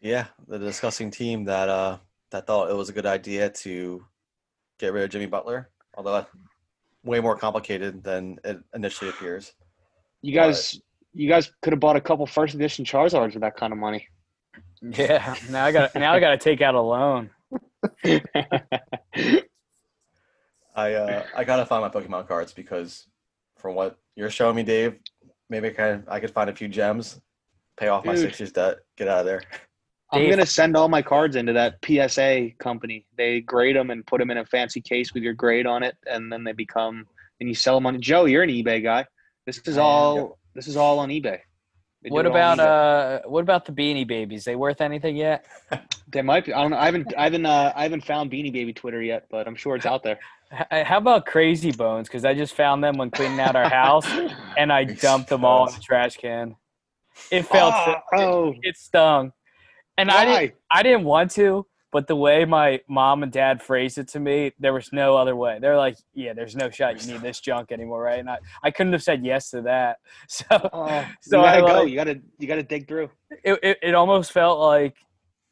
[0.00, 1.98] Yeah, the disgusting team that uh
[2.30, 4.04] that thought it was a good idea to
[4.78, 6.30] get rid of Jimmy Butler, although that's
[7.04, 9.52] way more complicated than it initially appears.
[10.22, 10.80] You guys,
[11.12, 14.08] you guys could have bought a couple first edition Charizards with that kind of money.
[14.80, 17.30] Yeah, now I got now I got to take out a loan.
[20.74, 23.06] I uh I gotta find my Pokemon cards because
[23.58, 24.98] from what you're showing me, Dave,
[25.52, 27.20] maybe I can I could find a few gems,
[27.76, 28.22] pay off my Dude.
[28.22, 29.42] Sixers debt, get out of there.
[30.10, 33.06] I'm gonna send all my cards into that PSA company.
[33.16, 35.96] They grade them and put them in a fancy case with your grade on it,
[36.06, 37.06] and then they become
[37.38, 38.00] and you sell them on.
[38.00, 39.06] Joe, you're an eBay guy.
[39.46, 40.38] This is all.
[40.54, 41.38] This is all on eBay.
[42.02, 43.24] They What it all on about eBay.
[43.24, 44.44] uh what about the Beanie Babies?
[44.44, 45.46] They worth anything yet?
[46.08, 46.52] They might be.
[46.52, 46.76] I don't know.
[46.76, 47.14] I haven't.
[47.16, 47.46] I haven't.
[47.46, 50.18] Uh, I haven't found Beanie Baby Twitter yet, but I'm sure it's out there.
[50.52, 52.08] How about Crazy Bones?
[52.08, 54.06] Because I just found them when cleaning out our house,
[54.58, 56.56] and I dumped them all in the trash can.
[57.30, 59.32] It felt ah, so- oh, oh, it, it stung,
[59.96, 60.54] and I didn't?
[60.70, 64.52] I didn't want to, but the way my mom and dad phrased it to me,
[64.58, 65.58] there was no other way.
[65.60, 68.70] They're like, "Yeah, there's no shot you need this junk anymore, right?" And I, I
[68.70, 69.98] couldn't have said yes to that.
[70.28, 71.66] So Oh, So you gotta go.
[71.80, 72.20] like- You gotta.
[72.38, 73.10] You gotta dig through.
[73.44, 74.96] it, it, it almost felt like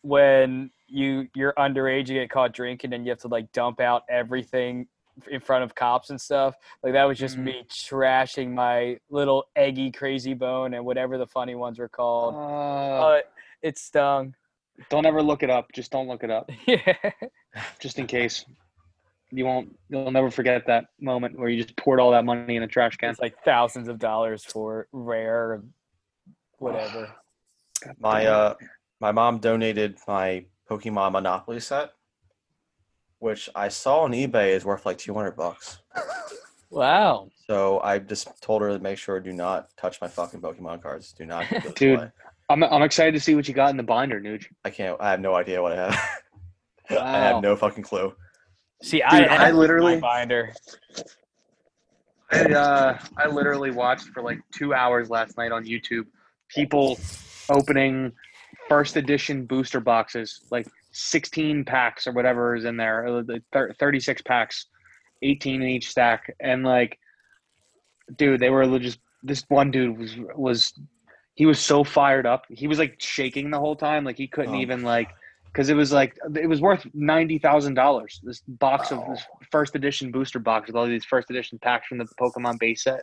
[0.02, 4.02] when you you're underage you get caught drinking and you have to like dump out
[4.10, 4.86] everything
[5.30, 7.44] in front of cops and stuff like that was just Mhm.
[7.44, 13.00] me trashing my little eggy crazy bone and whatever the funny ones were called Uh,
[13.00, 13.32] but
[13.62, 14.34] it stung
[14.88, 15.70] don't ever look it up.
[15.74, 16.48] Just don't look it up.
[16.66, 16.94] yeah
[17.80, 18.44] just in case.
[19.32, 19.78] You won't.
[19.90, 22.96] You'll never forget that moment where you just poured all that money in a trash
[22.96, 23.10] can.
[23.10, 25.72] it's like thousands of dollars for rare and
[26.58, 27.14] whatever
[27.98, 28.54] My uh
[29.00, 31.92] my mom donated my Pokemon Monopoly set,
[33.18, 35.78] which I saw on eBay is worth like two hundred bucks.
[36.70, 40.82] wow So I just told her to make sure do not touch my fucking Pokemon
[40.82, 41.12] cards.
[41.12, 41.98] Do not give those Dude.
[41.98, 42.10] away.
[42.48, 44.46] I'm, I'm excited to see what you got in the binder, Nuge.
[44.64, 46.20] I can't I have no idea what I have.
[47.02, 48.14] I have no fucking clue.
[48.82, 50.52] see I, Dude, I I literally- my binder
[52.32, 56.06] I uh, I literally watched for like two hours last night on YouTube.
[56.48, 56.96] People
[57.48, 58.12] opening
[58.70, 63.74] first edition booster boxes, like 16 packs or whatever is in there, or the thir-
[63.78, 64.66] 36 packs,
[65.22, 66.98] 18 in each stack, and like,
[68.16, 70.72] dude, they were just this one dude was was
[71.34, 72.44] he was so fired up.
[72.48, 74.60] He was like shaking the whole time, like he couldn't Oh.
[74.60, 75.10] even like
[75.46, 78.20] because it was like it was worth ninety thousand dollars.
[78.22, 79.02] This box Wow.
[79.02, 82.58] of this first edition booster box with all these first edition packs from the Pokemon
[82.60, 83.02] base set,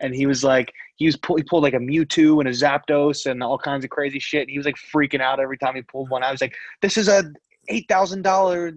[0.00, 3.30] and he was like he was pull, he pulled like a Mewtwo and a Zapdos
[3.30, 4.48] and all kinds of crazy shit.
[4.48, 6.22] He was like freaking out every time he pulled one.
[6.22, 7.24] I was like, this is a
[7.68, 8.72] eight thousand dollar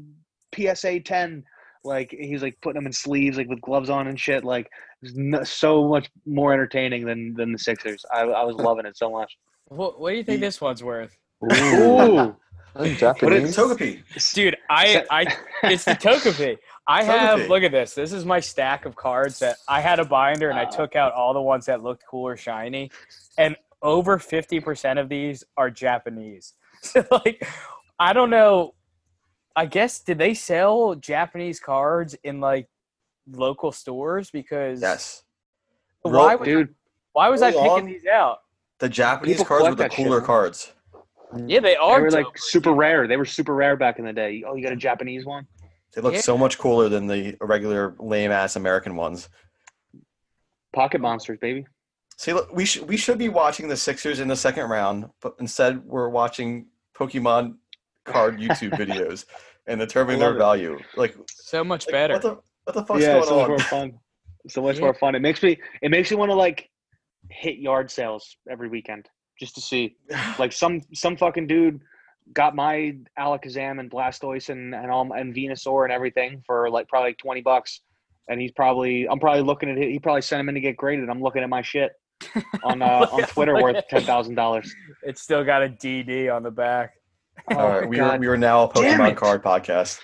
[0.56, 1.44] PSA ten.
[1.84, 4.44] Like he was like putting them in sleeves, like with gloves on and shit.
[4.44, 4.68] Like
[5.04, 8.04] it was so much more entertaining than than the Sixers.
[8.12, 9.38] I, I was loving it so much.
[9.68, 12.36] what, what do you think this one's worth Ooh,
[12.78, 13.56] That's Put it in Japanese.
[13.58, 14.34] Togepi.
[14.34, 15.26] dude i i
[15.64, 16.58] it's the Togepi.
[16.88, 17.50] I have Togepi.
[17.50, 17.94] look at this.
[17.94, 21.14] This is my stack of cards that I had a binder and I took out
[21.14, 22.92] all the ones that looked cool or shiny.
[23.38, 26.54] And over 50% of these are Japanese.
[26.82, 27.46] So like
[28.00, 28.76] I don't know.
[29.56, 32.70] I guess did they sell Japanese cards in like
[33.32, 35.24] local stores because Yes.
[36.04, 36.76] why Ro- was, dude,
[37.14, 37.86] why was I picking on.
[37.86, 38.38] these out?
[38.80, 40.26] The Japanese People cards were collect the that shit, cooler man.
[40.28, 40.72] cards.
[41.34, 41.50] Mm.
[41.50, 41.96] Yeah, they are.
[42.00, 42.40] they are were like dope.
[42.40, 43.08] super rare.
[43.08, 44.44] They were super rare back in the day.
[44.48, 45.46] Oh, you got a Japanese one?
[45.94, 46.22] They look Yeah.
[46.22, 49.30] so much cooler than the regular lame ass American ones.
[50.74, 51.66] Pocket monsters, baby.
[52.18, 55.36] See, look, we should we should be watching the Sixers in the second round, but
[55.40, 57.56] instead we're watching Pokemon
[58.06, 59.26] card YouTube videos
[59.68, 60.38] and determining their it.
[60.38, 60.78] value.
[60.96, 62.14] Like, so much like, better.
[62.16, 64.00] What the what the fuck's yeah, going so much more fun.
[64.50, 64.82] So much Yeah.
[64.82, 65.16] more fun.
[65.16, 65.60] It makes me.
[65.82, 66.70] It makes me want to like
[67.30, 69.10] hit yard sales every weekend
[69.40, 69.96] just to see.
[70.40, 71.82] Like some some fucking dude
[72.34, 77.10] got my Alakazam and Blastoise and and all and Venusaur and everything for like probably
[77.10, 77.82] like twenty bucks,
[78.28, 79.90] and he's probably I'm probably looking at it.
[79.90, 81.10] He probably sent him in to get graded.
[81.10, 81.92] I'm looking at my shit
[82.64, 84.74] on uh, on Twitter worth ten thousand dollars.
[85.04, 86.92] It's still got a DD on the back.
[87.52, 90.00] All right, we are we are now a Pokemon card podcast.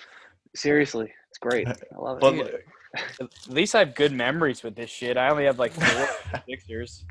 [0.54, 1.68] Seriously, it's great.
[1.68, 2.20] I love it.
[2.20, 2.60] But Dude.
[3.20, 5.16] At least I have good memories with this shit.
[5.16, 6.08] I only have like four
[6.48, 7.04] Sixers.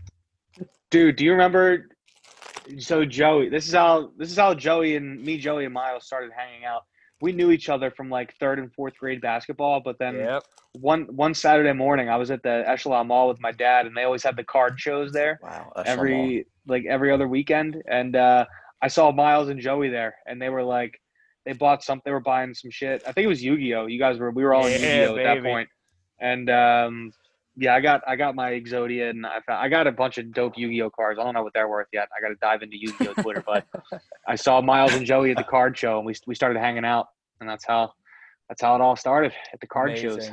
[0.90, 1.90] Dude, do you remember?
[2.80, 6.32] So Joey, this is how this is how Joey and me, Joey and Miles started
[6.36, 6.84] hanging out.
[7.22, 10.44] We knew each other from like third and fourth grade basketball, but then Yep.
[10.74, 14.04] one one Saturday morning, I was at the Echelon Mall with my dad, and they
[14.04, 15.86] always had the card shows there wow, Echelon Mall.
[15.86, 17.82] every like every other weekend.
[17.88, 18.46] And uh,
[18.82, 21.00] I saw Miles and Joey there, and they were like,
[21.46, 23.04] they bought some, they were buying some shit.
[23.08, 23.86] I think it was Yu Gi Oh.
[23.86, 25.68] You guys were, we were all in Yu Yeah, Gi Oh at that
[26.20, 27.12] And um,
[27.56, 30.32] yeah, I got I got my Exodia, and I found, I got a bunch of
[30.34, 31.20] dope Yu Gi Oh cards.
[31.20, 32.08] I don't know what they're worth yet.
[32.18, 33.66] I got to dive into Yu Gi Oh Twitter, but
[34.28, 37.08] I saw Miles and Joey at the card show, and we we started hanging out,
[37.40, 37.94] and that's how
[38.50, 40.32] that's how it all started at the card shows.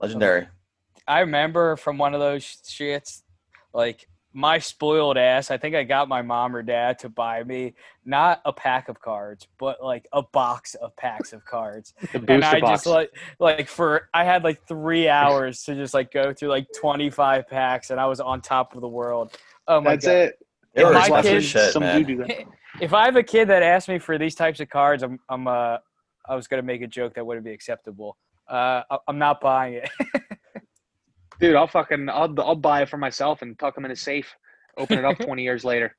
[0.00, 0.48] Legendary.
[1.08, 3.22] I remember from one of those shits,
[3.72, 5.50] like my spoiled ass.
[5.50, 7.74] I think I got my mom or dad to buy me
[8.04, 11.94] not a pack of cards, but like a box of packs of cards.
[12.12, 12.84] The and I box.
[12.84, 16.66] just like like for I had like three hours to just like go through like
[16.78, 19.36] twenty five packs, and I was on top of the world.
[19.66, 20.12] Oh my that's god!
[20.12, 20.38] it.
[20.74, 22.02] They were my expensive kids- shit, Some man.
[22.04, 22.30] do that.
[22.80, 25.48] If I have a kid that asks me for these types of cards, I'm I'm
[25.48, 25.78] uh
[26.28, 28.16] I was gonna make a joke that wouldn't be acceptable.
[28.48, 29.90] Uh, I- I'm not buying it.
[31.40, 34.34] Dude, I'll fucking I'll I'll buy it for myself and tuck them in a safe.
[34.76, 35.94] Open it up twenty years later.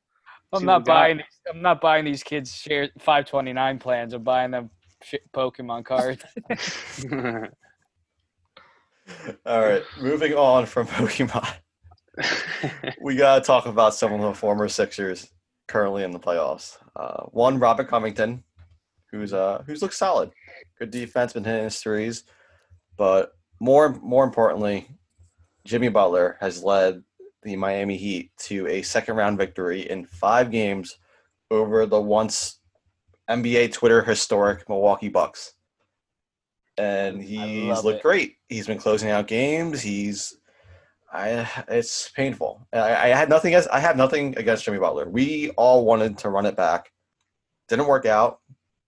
[0.51, 0.93] I'm not what got.
[0.93, 1.17] buying.
[1.17, 4.13] These, I'm not buying these kids share 529 plans.
[4.13, 4.71] I'm buying them
[5.33, 6.23] Pokemon cards.
[9.45, 11.51] All right, moving on from Pokemon,
[13.01, 15.31] we gotta talk about some of the former Sixers
[15.67, 16.77] currently in the playoffs.
[16.95, 18.43] Uh, one, Robert Covington,
[19.11, 20.31] who's uh who's looked solid,
[20.77, 22.23] good defense, been hitting his threes,
[22.97, 24.87] but more more importantly,
[25.65, 27.03] Jimmy Butler has led
[27.43, 30.97] the Miami Heat to a second round victory in five games
[31.51, 32.59] over the once
[33.29, 35.53] NBA Twitter historic Milwaukee Bucks.
[36.77, 38.03] And he's looked it.
[38.03, 38.37] great.
[38.47, 39.81] He's been closing out games.
[39.81, 40.37] He's
[41.11, 42.65] I it's painful.
[42.71, 45.09] I, I had nothing against I have nothing against Jimmy Butler.
[45.09, 46.91] We all wanted to run it back.
[47.67, 48.39] Didn't work out.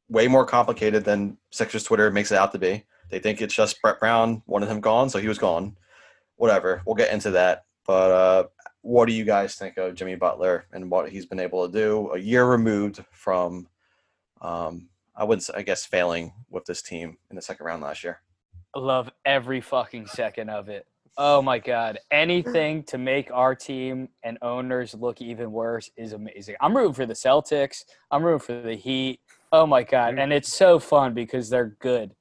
[0.09, 2.86] Way more complicated than Sixers Twitter makes it out to be.
[3.09, 5.76] They think it's just Brett Brown wanted him gone, so he was gone.
[6.42, 6.82] Whatever.
[6.88, 7.66] We'll get into that.
[7.86, 8.44] But uh,
[8.82, 12.10] what do you guys think of Jimmy Butler and what he's been able to do?
[12.14, 13.68] A year removed from,
[14.42, 18.04] um, I wouldn't, say, I guess, failing with this team in the second round last
[18.04, 18.22] year.
[18.76, 20.88] I love every fucking second of it.
[21.16, 22.00] Oh my god!
[22.10, 26.56] Anything to make our team and owners look even worse is amazing.
[26.60, 27.84] I'm rooting for the Celtics.
[28.10, 29.20] I'm rooting for the Heat.
[29.52, 30.18] Oh my god!
[30.18, 32.16] And it's so fun because they're good,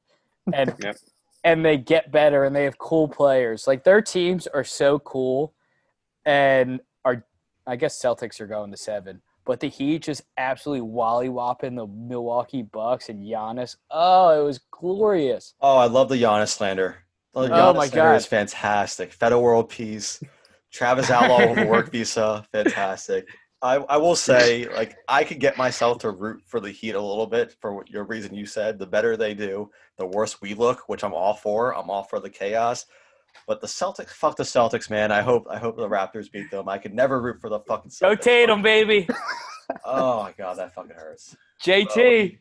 [0.53, 0.97] and Yep.
[1.45, 3.67] And they get better, and they have cool players.
[3.67, 5.55] Like their teams are so cool,
[6.25, 7.25] and are
[7.67, 12.63] I guess Celtics are going to seven, but the Heat just absolutely wallywhopping the Milwaukee
[12.63, 13.77] Bucks and Giannis.
[13.91, 15.55] Oh, it was glorious.
[15.61, 16.99] Oh, I love the Giannis slander.
[17.35, 18.17] The Oh Giannis my slander God.
[18.17, 19.13] is fantastic.
[19.13, 20.23] Feta World Peace.
[20.73, 23.27] Travis Outlaw with work visa, fantastic.
[23.63, 27.01] I, I will say, like, I could get myself to root for the Heat a
[27.01, 28.79] little bit for what your reason you said.
[28.79, 31.77] The better they do, the worse we look, which I'm all for.
[31.77, 32.87] I'm all for the chaos.
[33.47, 35.13] But the Celtics, fuck the Celtics, man.
[35.13, 36.69] I hope I hope the Raptors beat them.
[36.69, 38.01] I could never root for the fucking Celtics.
[38.01, 39.09] Go Tatum, baby.
[39.85, 41.37] Oh my god, that fucking hurts.
[41.65, 42.39] JT.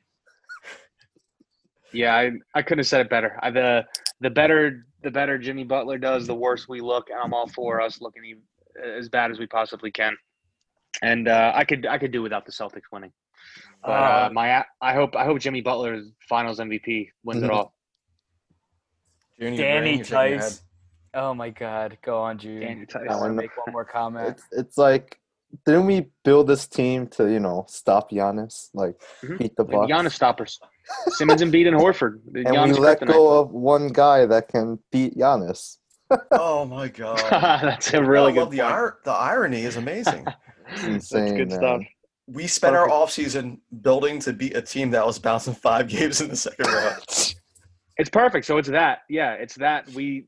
[1.93, 3.37] Yeah, I, I couldn't have said it better.
[3.41, 3.85] I, the
[4.21, 7.81] the better the better Jimmy Butler does, the worse we look, and I'm all for
[7.81, 8.35] us looking e-
[8.83, 10.17] as bad as we possibly can.
[11.01, 13.11] And uh, I could I could do without the Celtics winning.
[13.83, 17.73] But uh, Uh, my I hope I hope Jimmy Butler Finals MVP wins it all.
[19.39, 19.55] June.
[19.55, 20.41] Danny You're shaking your head.
[20.41, 20.61] Theis.
[21.13, 21.97] Oh my God.
[22.03, 22.59] Go on, June.
[22.59, 23.07] Danny Theis.
[23.09, 24.27] I want to make one more comment.
[24.29, 25.17] It's it's like
[25.65, 29.39] didn't we build this team to you know stop Giannis like Mhm.
[29.39, 30.59] beat the We have Bucks Giannis stoppers.
[31.07, 32.19] Simmons and Embiid and Horford.
[32.31, 33.07] The and Giannis we let kryptonite.
[33.07, 35.77] go of one guy that can beat Giannis.
[36.31, 37.19] Oh my god.
[37.31, 40.25] That's a really I good love the, ir- the irony is amazing.
[40.71, 41.57] It's That's good man.
[41.59, 41.81] stuff.
[42.27, 43.33] We spent our Perfect.
[43.33, 47.35] offseason building to beat a team that was bouncing five games in the second round.
[47.97, 48.45] It's perfect.
[48.45, 48.99] So it's that.
[49.09, 49.89] Yeah, it's that.
[49.89, 50.25] We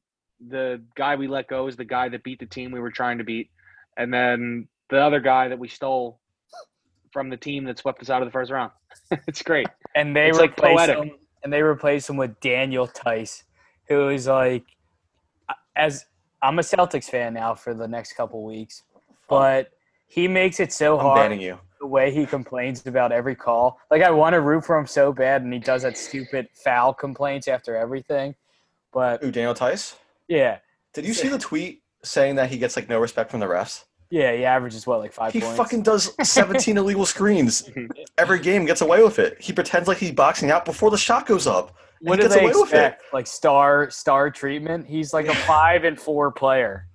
[0.47, 3.19] the guy we let go is the guy that beat the team we were trying
[3.19, 3.49] to beat,
[3.97, 6.19] and then the other guy that we stole
[7.13, 8.71] from the team that swept us out of the first round.
[9.27, 9.67] it's great.
[9.95, 10.97] And they It's, like, replaced poetic.
[10.97, 11.11] him.
[11.43, 13.43] And they replaced him with Daniel Theis,
[13.87, 14.63] who is like,
[15.75, 16.05] as
[16.41, 18.83] I'm a Celtics fan now for the next couple weeks.
[19.29, 19.69] but
[20.11, 21.57] he makes it so I'm hard banning you.
[21.79, 23.79] the way he complains about every call.
[23.89, 26.93] Like I want to root for him so bad, and he does that stupid foul
[26.93, 28.35] complaints after everything.
[28.91, 29.95] But Ooh, Daniel Theis.
[30.27, 30.57] yeah,
[30.93, 33.85] Did you see the tweet saying that he gets like no respect from the refs?
[34.09, 35.55] yeah, he averages what like five He points.
[35.55, 37.89] fucking does 17 illegal screens mhm.
[38.17, 39.39] every game, gets away with it.
[39.39, 41.73] He pretends like he's boxing out before the shot goes up.
[42.01, 42.85] what do they away with it.
[42.97, 43.03] expect?
[43.13, 44.85] Like star star treatment?
[44.87, 46.87] He's like a five and four player.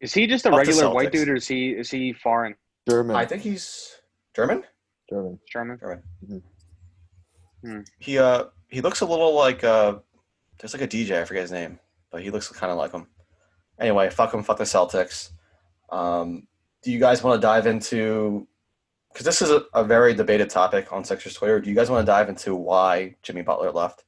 [0.00, 2.54] Is he just a regular white dude, or is he is he foreign?
[2.88, 3.16] German.
[3.16, 4.00] I think he's
[4.34, 4.64] German.
[5.08, 5.38] German.
[5.50, 5.78] German.
[7.62, 7.84] German.
[7.98, 9.98] He uh he looks a little like uh
[10.58, 11.78] there's like a DJ I forget his name,
[12.10, 13.06] but he looks kind of like him.
[13.78, 15.30] Anyway, fuck him, fuck the Celtics.
[15.90, 16.46] Um,
[16.82, 18.46] do you guys want to dive into?
[19.12, 21.60] Because this is a, a very debated topic on Sixers Twitter.
[21.60, 24.04] Do you guys want to dive into why Jimmy Butler left?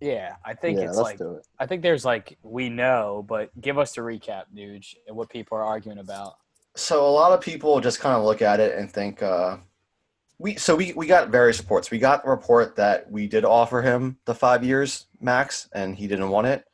[0.00, 1.46] Yeah, I think yeah, it's let's like do it.
[1.58, 5.58] I think there's like we know, but give us a recap, dude, and what people
[5.58, 6.34] are arguing about.
[6.76, 9.56] So a lot of people just kind of look at it and think uh,
[10.38, 10.54] we.
[10.54, 11.90] So we we got various reports.
[11.90, 16.06] We got a report that we did offer him the five years max, and he
[16.06, 16.64] didn't want it.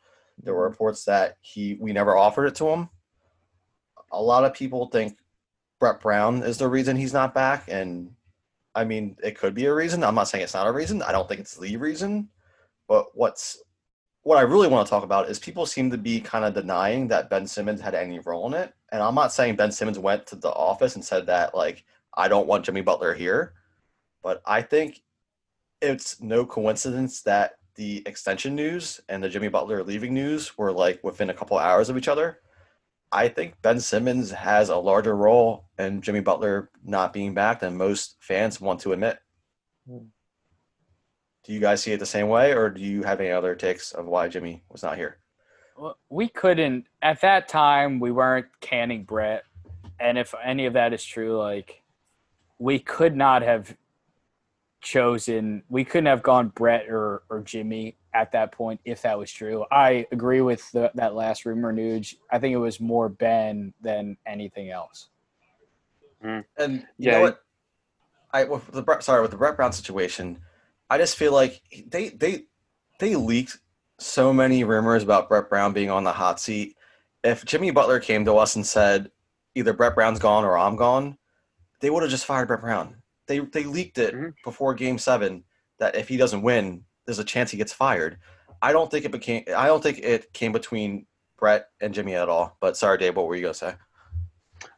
[0.43, 2.91] There were reports that he we never offered it to him.
[4.13, 5.17] A lot of people think
[5.81, 8.11] Brett Brown is the reason he's not back, and
[8.75, 10.05] I mean it could be a reason.
[10.05, 11.01] I'm not saying it's not a reason.
[11.01, 12.29] I don't think it's the reason.
[12.89, 13.63] But what's
[14.23, 17.09] what I really want to talk about is people seem to be kind of denying
[17.09, 18.73] that Ben Simmons had any role in it.
[18.91, 21.85] And I'm not saying Ben Simmons went to the office and said that like
[22.17, 23.55] I don't want Jimmy Butler here,
[24.23, 25.03] but I think
[25.81, 31.03] it's no coincidence that the extension news and the Jimmy Butler leaving news were like
[31.03, 32.39] within a couple hours of each other.
[33.13, 37.77] I think Ben Simmons has a larger role in Jimmy Butler not being back than
[37.77, 39.19] most fans want to admit.
[39.89, 40.07] Hmm.
[41.45, 43.93] Do you guys see it the same way, or do you have any other takes
[43.93, 45.19] of why Jimmy was not here?
[45.77, 48.01] Well, We couldn't at that time.
[48.01, 49.45] We weren't canning Brett,
[50.01, 51.83] and if any of that is true, like
[52.59, 53.77] we could not have
[54.81, 55.63] chosen.
[55.69, 59.65] We couldn't have gone Brett or or Jimmy at that point if that was true.
[59.71, 62.15] I agree with the, that last rumor, Nuge.
[62.31, 65.09] I think it was more Ben than anything else.
[66.25, 66.63] Mm-hmm.
[66.63, 67.13] And you Yeah.
[67.19, 67.41] know what?
[68.33, 70.39] I with the Brett, sorry with the Brett Brown situation,
[70.91, 72.45] I just feel like they they
[73.01, 73.59] they leaked
[73.99, 76.77] so many rumors about Brett Brown being on the hot seat.
[77.23, 79.11] If Jimmy Butler came to us and said
[79.55, 81.17] either Brett Brown's gone or I'm gone,
[81.81, 82.97] they would have just fired Brett Brown.
[83.27, 84.35] They they leaked it Mhm.
[84.45, 85.45] before Game Seven
[85.79, 88.19] that if he doesn't win, there's a chance he gets fired.
[88.61, 89.45] I don't think it became.
[89.57, 91.07] I don't think it came between
[91.39, 92.57] Brett and Jimmy at all.
[92.61, 93.75] But sorry, Dave, what were you gonna say?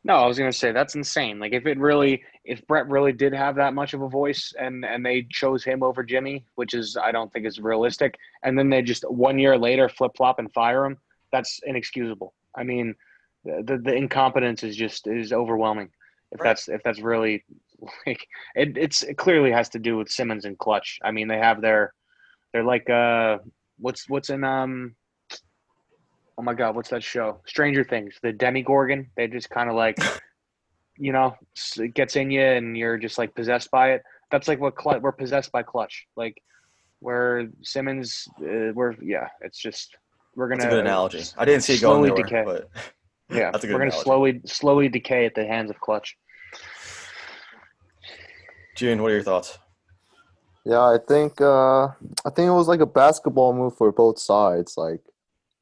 [0.04, 1.38] No, I was gonna say that's insane.
[1.38, 4.84] Like if it really, if Brett really did have that much of a voice, and
[4.84, 8.70] and they chose him over Jimmy, which is I don't think is realistic, and then
[8.70, 10.98] they just one year later flip flop and fire him,
[11.32, 12.34] that's inexcusable.
[12.54, 12.94] I mean,
[13.44, 15.90] the the, the incompetence is just is overwhelming.
[16.32, 16.50] If Right.
[16.50, 17.44] that's if that's really
[18.06, 20.98] like it, it's it clearly has to do with Simmons and Klutch.
[21.02, 21.92] I mean, they have their
[22.52, 23.38] they're like uh
[23.78, 24.96] what's what's in um
[26.38, 29.98] oh my god what's that show stranger things the Demogorgon they just kind of like
[30.98, 31.36] you know
[31.78, 35.02] it gets in you and you're just like possessed by it that's like what Klutch
[35.02, 36.36] we're possessed by Klutch like
[37.00, 39.96] where simmons uh, we're yeah it's just
[40.34, 41.22] we're gonna That's a good analogy.
[41.38, 42.44] I didn't see it going slowly nowhere, decay.
[42.44, 42.82] but
[43.36, 44.04] yeah That's a good we're gonna analogy.
[44.04, 46.16] slowly slowly decay at the hands of Klutch
[48.76, 49.58] June, what are your thoughts?
[50.66, 54.76] Yeah, I think uh, I think it was like a basketball move for both sides.
[54.76, 55.00] Like,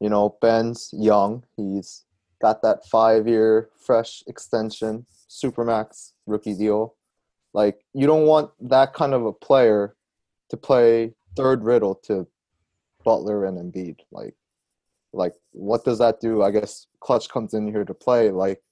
[0.01, 1.45] you know, Ben's young.
[1.57, 2.05] He's
[2.41, 6.95] got that five-year fresh extension, supermax rookie deal.
[7.53, 9.97] Like, you don't want that kind of a player
[10.51, 12.27] to play third riddle to
[13.05, 13.99] Butler and Embiid.
[14.11, 14.35] Like,
[15.13, 16.43] like what does that do?
[16.43, 18.31] I guess Klutch comes in here to play.
[18.31, 18.63] Like,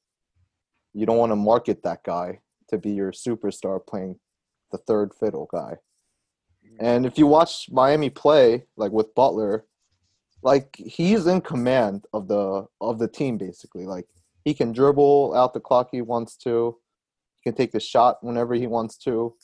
[0.95, 4.19] you don't want to market that guy to be your superstar playing
[4.71, 5.77] the third fiddle guy.
[6.81, 9.67] And if you watch Miami play, like with Butler,
[10.43, 13.85] like he's in command of the of the team basically.
[13.85, 14.07] Like
[14.45, 16.77] he can dribble out the clock he wants to.
[17.41, 19.35] He can take the shot whenever he wants to.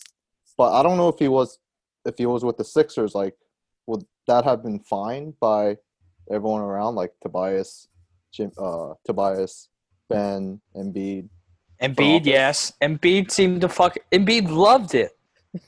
[0.57, 1.59] But I don't know if he was
[2.05, 3.35] if he was with the Sixers, like
[3.87, 5.77] would that have been fine by
[6.31, 7.89] everyone around, like Tobias,
[8.33, 9.69] Jim, uh, Tobias,
[10.09, 11.29] Ben, Embiid.
[11.83, 12.73] Embiid, yes.
[12.83, 13.97] Embiid seemed to fuck.
[14.13, 15.13] Embiid loved it.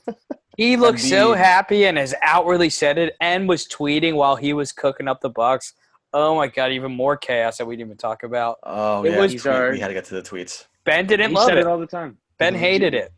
[0.57, 4.71] He looked so happy and has outwardly said it, and was tweeting while he was
[4.71, 5.73] cooking up the Bucks.
[6.13, 8.57] Oh my god, even more chaos that we didn't even talk about.
[8.63, 10.65] Oh It yeah, was- tweet- These are- we had to get to the tweets.
[10.83, 11.61] Ben didn't he love said it.
[11.61, 13.13] it all the time ben hated it.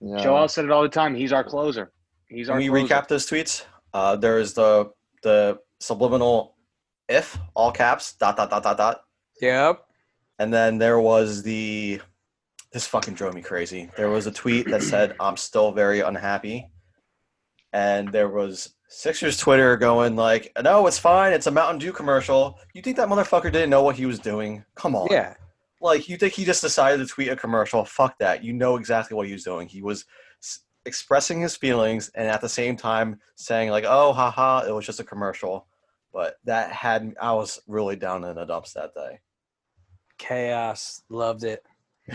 [0.00, 0.22] Yeah.
[0.22, 1.92] joel said it all the time he's our closer
[2.28, 2.94] he's our Can we closer.
[3.02, 3.64] recap those tweets?
[3.92, 4.90] Uh, there is the
[5.22, 6.56] the subliminal
[7.08, 9.02] if all caps dot dot dot dot dot,
[9.40, 9.84] Yep.
[10.38, 12.00] And then there was the
[12.72, 13.90] this fucking drove me crazy.
[13.96, 16.70] There was a tweet that said, I'm still very unhappy.
[17.74, 21.32] And there was Sixers Twitter going like, no, it's fine.
[21.32, 22.58] It's a Mountain Dew commercial.
[22.74, 24.64] You think that motherfucker didn't know what he was doing?
[24.74, 25.08] Come on.
[25.10, 25.34] Yeah.
[25.80, 27.84] Like, you think he just decided to tweet a commercial?
[27.84, 28.44] Fuck that.
[28.44, 29.68] You know exactly what he was doing.
[29.68, 30.04] He was
[30.42, 34.86] s- expressing his feelings and at the same time saying like, oh, haha, it was
[34.86, 35.66] just a commercial.
[36.12, 39.20] But that had, I was really down in the dumps that day.
[40.18, 41.02] Chaos.
[41.08, 41.64] Loved it.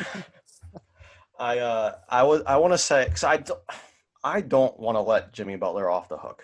[1.40, 3.60] I uh I was I want to say because I don't
[4.24, 6.44] I don't want to let Jimmy Butler off the hook.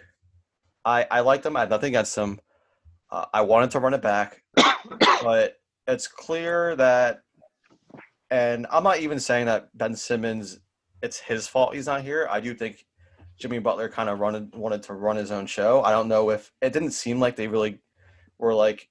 [0.86, 1.58] I I liked him.
[1.58, 2.39] I had nothing against him.
[3.10, 4.41] Uh, I wanted to run it back,
[5.22, 7.22] but it's clear that,
[8.32, 10.60] and I'm not even saying that Ben Simmons.
[11.02, 12.28] It's his fault he's not here.
[12.32, 12.86] I do think
[13.38, 15.82] Jimmy Butler kind of wanted wanted to run his own show.
[15.84, 17.80] I don't know if it didn't seem like they really
[18.39, 18.89] were like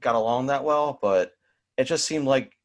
[0.00, 1.32] got along that well, but
[1.76, 2.56] it just seemed like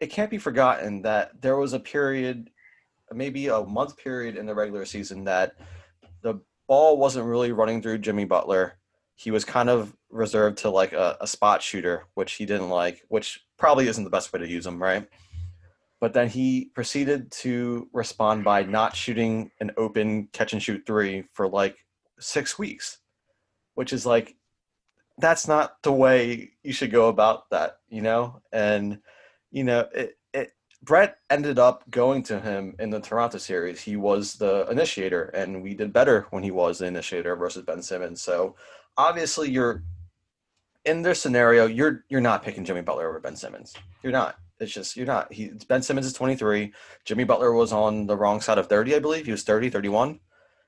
[0.00, 2.50] it can't be forgotten that there was a period,
[3.12, 5.56] maybe a month period in the regular season that
[6.22, 8.78] the ball wasn't really running through Jimmy Butler.
[9.14, 13.02] He was kind of reserved to like a, a spot shooter, which he didn't like,
[13.08, 15.08] which probably isn't the best way to use him, right?
[15.98, 21.24] But then he proceeded to respond by not shooting an open catch and shoot three
[21.32, 21.78] for like
[22.18, 22.98] six weeks,
[23.74, 24.36] which is like,
[25.18, 28.42] that's not the way you should go about that, you know?
[28.52, 29.00] And
[29.56, 30.52] you know, it, it
[30.82, 33.80] Brett ended up going to him in the Toronto series.
[33.80, 37.80] He was the initiator, and we did better when he was the initiator versus Ben
[37.80, 38.20] Simmons.
[38.20, 38.54] So
[38.98, 39.82] obviously, you're
[40.84, 41.66] in this scenario.
[41.66, 43.72] You're you're not picking Jimmy Butler over Ben Simmons.
[44.02, 44.36] You're not.
[44.60, 45.32] It's just you're not.
[45.32, 46.74] He Ben Simmons is 23.
[47.06, 49.24] Jimmy Butler was on the wrong side of 30, I believe.
[49.24, 50.20] He was 30, 31,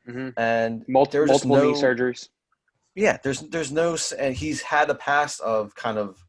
[0.09, 0.33] Mhm.
[0.39, 2.31] and Multi- there was just multiple knee surgeries.
[2.95, 6.25] yeah, there's there's no and he's had a past of kind of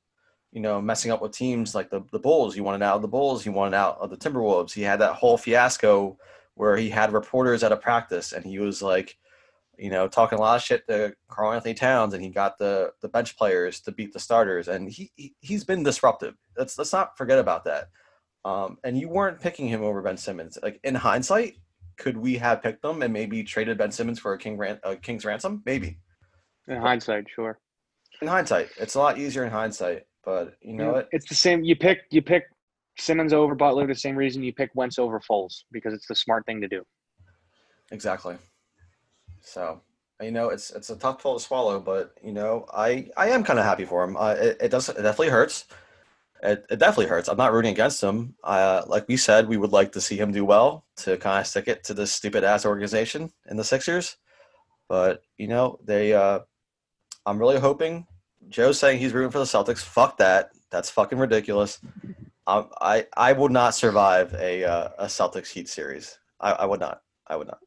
[0.52, 2.56] you know messing up with teams like the the Bulls.
[2.56, 3.44] He wanted out of the Bulls.
[3.44, 4.74] He wanted out of the Timberwolves.
[4.74, 6.18] He had that whole fiasco
[6.56, 9.18] where he had reporters at a practice and he was like,
[9.78, 13.08] you know, talking a lot of shit to Karl-Anthony Towns, and he got the the
[13.10, 16.36] bench players to beat the starters, and he, he he's been disruptive.
[16.58, 17.88] Let's let's not forget about that.
[18.46, 20.58] Um, and you weren't picking him over Ben Simmons.
[20.64, 21.56] Like in hindsight,
[21.98, 24.96] could we have picked them and maybe traded Ben Simmons for a king ran- a
[24.96, 25.62] king's ransom?
[25.66, 26.00] Maybe
[26.68, 27.60] In hindsight, sure.
[28.22, 30.04] in hindsight, it's a lot easier in hindsight.
[30.24, 31.10] But you know what?
[31.12, 31.64] It's the same.
[31.64, 32.44] You pick you pick
[32.98, 36.46] Simmons over Butler the same reason you pick Wentz over Foles because it's the smart
[36.46, 36.84] thing to do.
[37.92, 38.36] Exactly.
[39.42, 39.82] So
[40.22, 43.44] you know, it's it's a tough pill to swallow, but you know, I I am
[43.44, 44.18] kind of happy for him.
[44.18, 45.66] Uh, it, it does it definitely hurts.
[46.42, 47.28] It, it definitely hurts.
[47.28, 48.36] I'm not rooting against him.
[48.44, 51.48] Uh, like we said, we would like to see him do well to kind of
[51.48, 54.18] stick it to this stupid ass organization in the Sixers.
[54.88, 56.14] But you know, they.
[56.14, 56.40] Uh,
[57.26, 58.08] I'm really hoping.
[58.50, 59.80] Joe's saying he's rooting for the Celtics.
[59.84, 60.52] Fuck that.
[60.72, 61.80] That's fucking ridiculous.
[62.48, 66.18] Um, I I would not survive a uh, a Celtics Heat series.
[66.40, 67.02] I, I would not.
[67.28, 67.60] I would not.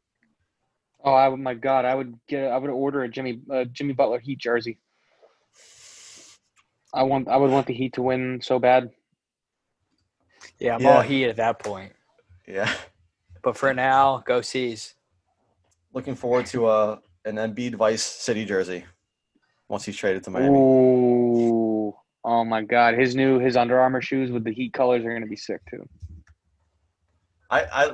[1.05, 3.93] Oh, I would, my God, I would get I would order a Jimmy uh, Jimmy
[3.93, 4.79] Butler Heat jersey.
[6.93, 8.89] I want I would want the Heat to win so bad.
[10.59, 10.95] Yeah, I'm Yeah.
[10.95, 11.93] all heat at that point.
[12.47, 12.71] Yeah.
[13.41, 14.95] But for now, go C's.
[15.93, 18.85] Looking forward to uh, an Embiid Vice City jersey
[19.73, 20.55] once he's traded to Miami.
[20.55, 21.93] Ooh,
[22.23, 25.25] oh my God, his new his Under Armour shoes with the Heat colors are gonna
[25.25, 25.83] be sick too.
[27.49, 27.91] I, I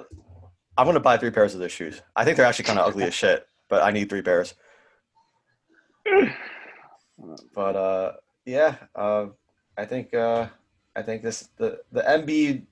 [0.78, 2.02] I'm gonna buy three pairs of those shoes.
[2.16, 4.54] I think they're actually kind of ugly as shit, but I need three pairs.
[7.54, 8.14] But uh,
[8.46, 9.26] yeah, uh,
[9.78, 10.48] I think uh,
[10.96, 12.64] I think this the the Embiid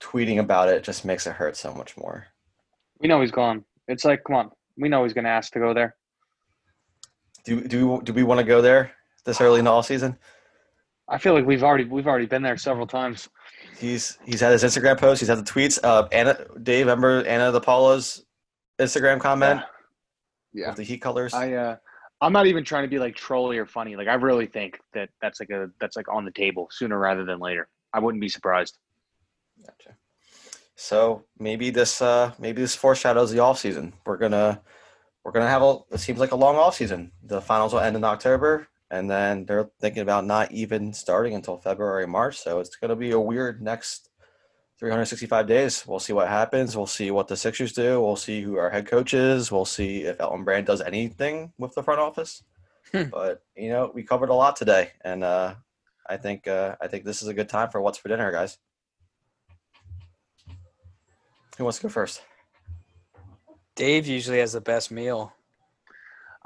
[0.00, 2.26] tweeting about it just makes it hurt so much more.
[3.00, 3.64] We know he's gone.
[3.88, 5.96] It's like, come on, we know he's gonna ask to go there.
[7.46, 8.92] Do do do we want to go there
[9.24, 10.18] this early in the off season?
[11.08, 13.28] I feel like we've already we've already been there several times.
[13.78, 15.20] He's he's had his Instagram post.
[15.20, 15.78] He's had the tweets.
[15.82, 18.24] Uh, Anna Dave, remember Anna De Paula's
[18.80, 19.60] Instagram comment
[20.52, 20.68] Yeah.
[20.68, 21.32] with the Heat colors?
[21.32, 21.76] I uh
[22.20, 23.94] I'm not even trying to be like trolly or funny.
[23.94, 27.24] Like I really think that that's like a that's like on the table sooner rather
[27.24, 27.68] than later.
[27.92, 28.78] I wouldn't be surprised.
[29.64, 29.94] Gotcha.
[30.74, 33.92] So maybe this uh maybe this foreshadows the off season.
[34.04, 34.60] We're gonna
[35.26, 37.10] we're gonna have a it seems like a long off season.
[37.24, 41.56] The finals will end in October, and then they're thinking about not even starting until
[41.56, 42.38] February March.
[42.38, 44.10] So it's gonna be a weird next
[44.78, 45.84] 365 days.
[45.84, 46.76] We'll see what happens.
[46.76, 48.00] We'll see what the Sixers do.
[48.00, 49.50] We'll see who our head coach is.
[49.50, 52.44] We'll see if Elton Brand does anything with the front office.
[52.92, 53.08] Hmm.
[53.10, 55.56] but you know, we covered a lot today, and uh,
[56.08, 58.58] I think uh, I think this is a good time for what's for dinner, guys.
[61.58, 62.22] Who wants to go first?
[63.76, 65.32] Dave usually has the best meal.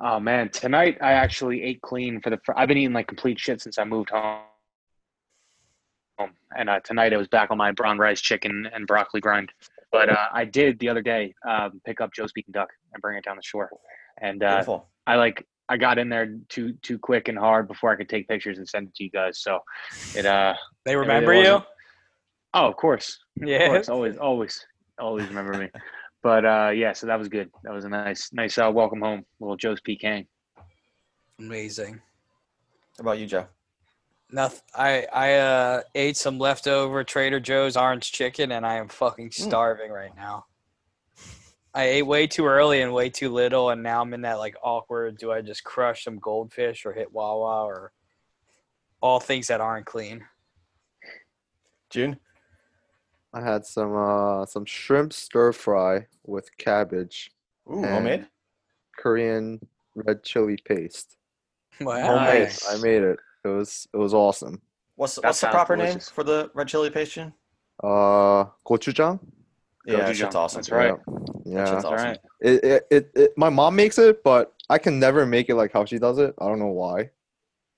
[0.02, 2.38] Oh man, tonight I actually ate clean for the.
[2.44, 4.40] fir- I've been eating like complete shit since I moved home.
[6.56, 9.50] and uh, tonight I was back on my brown rice, chicken, and broccoli grind.
[9.92, 13.16] But uh, I did the other day um, pick up Joe's Peking Duck and bring
[13.18, 13.70] it down the shore,
[14.20, 14.62] and uh,
[15.06, 18.26] I like I got in there too too quick and hard before I could take
[18.26, 19.38] pictures and send it to you guys.
[19.40, 19.60] So
[20.14, 20.54] it uh
[20.84, 21.40] They really remember you?
[21.52, 21.64] wasn't-
[22.54, 23.66] oh of course of Yeah.
[23.68, 24.66] course always always
[24.98, 25.68] always remember me.
[26.22, 27.50] But uh yeah, so that was good.
[27.64, 30.26] That was a nice nice uh, welcome home, little Joe's Peking.
[31.38, 32.00] Amazing.
[32.98, 33.46] How about you, Joe?
[34.30, 34.60] Nothing.
[34.74, 39.90] I I uh, ate some leftover Trader Joe's orange chicken, and I am fucking starving
[39.90, 40.44] right now.
[41.72, 44.56] I ate way too early and way too little, and now I'm in that like
[44.62, 45.18] awkward.
[45.18, 47.92] Do I just crush some goldfish or hit Wawa or
[49.00, 50.24] all things that aren't clean?
[51.90, 52.18] June?
[53.32, 57.30] I had some uh some shrimp stir fry with cabbage,
[57.70, 58.26] Ooh, homemade?
[58.98, 59.60] Korean
[59.94, 61.16] red chili paste.
[61.80, 62.00] Wow.
[62.06, 62.42] Homemade.
[62.48, 62.68] Nice.
[62.68, 63.18] I made it.
[63.44, 64.60] It was it was awesome.
[64.96, 66.08] What's, That what's the proper delicious.
[66.08, 67.32] name for the red chili paste, June?
[67.82, 69.18] Uh, gochujang.
[69.86, 70.14] Yeah, that Gochujang.
[70.16, 70.58] shit's awesome.
[70.58, 70.94] That's right.
[71.46, 71.54] Yeah.
[71.64, 72.06] That shit's awesome.
[72.06, 72.18] right.
[72.40, 75.72] It, it, it, it, my mom makes it, but I can never make it like
[75.72, 76.34] how she does it.
[76.38, 77.10] I don't know why.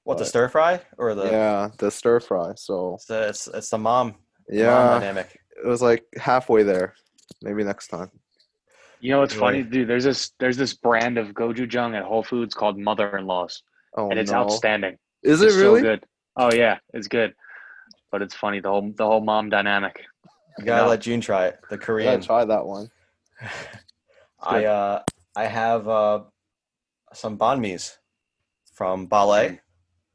[0.02, 0.80] What, the stir fry?
[0.98, 1.26] Or the.
[1.30, 2.54] yeah, the stir fry.
[2.56, 4.16] So It's the, it's, it's the mom, mom
[4.50, 5.40] yeah, dynamic.
[5.56, 6.94] It was like halfway there.
[7.42, 8.10] Maybe next time.
[9.00, 9.40] You know what's Yeah.
[9.40, 9.88] funny, dude?
[9.88, 13.62] There's this there's this brand of gochujang at Whole Foods called Mother-in-Laws,
[13.96, 14.96] Oh and it's no, outstanding.
[15.22, 15.80] is it It's really?
[15.80, 16.04] so good?
[16.36, 17.34] Oh yeah, it's good.
[18.12, 20.00] But it's funny the whole the whole mom dynamic.
[20.58, 20.88] You gotta No.
[20.90, 21.58] let June try it.
[21.68, 22.20] The Yeah, Korean.
[22.22, 22.90] try that one.
[24.40, 25.02] I uh
[25.34, 26.20] I have uh
[27.12, 27.98] some banh mi's
[28.74, 29.58] from Ba Le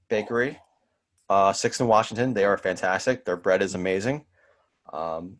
[0.09, 0.59] Bakery,
[1.29, 2.33] uh Six in Washington.
[2.33, 3.25] They are fantastic.
[3.25, 4.25] Their bread is amazing.
[4.93, 5.37] Um,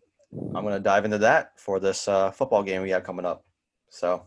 [0.56, 3.46] I'm gonna dive into that for this uh, football game we have coming up.
[3.90, 4.24] So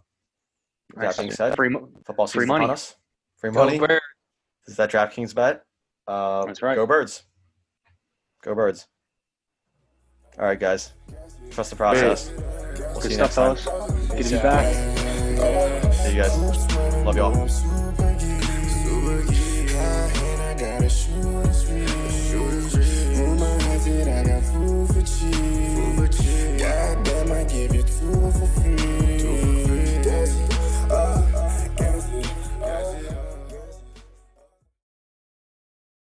[0.95, 1.17] with Nice.
[1.17, 2.65] that being said, Free, mo- football free season money.
[2.65, 2.97] upon us.
[3.39, 3.79] Free Go money.
[3.79, 4.01] Bird.
[4.67, 5.63] Is that DraftKings bet?
[6.09, 6.75] Uh, That's right.
[6.75, 7.25] Go Birds.
[8.43, 8.87] Go Birds.
[10.39, 10.93] All right, guys.
[11.51, 12.31] Trust the process.
[12.31, 13.57] We'll good see you stuff, next time.
[13.57, 14.09] fellas.
[14.13, 15.93] Good to be back.
[15.95, 17.05] See you guys.
[17.05, 17.49] Love y'all
[25.23, 25.60] you.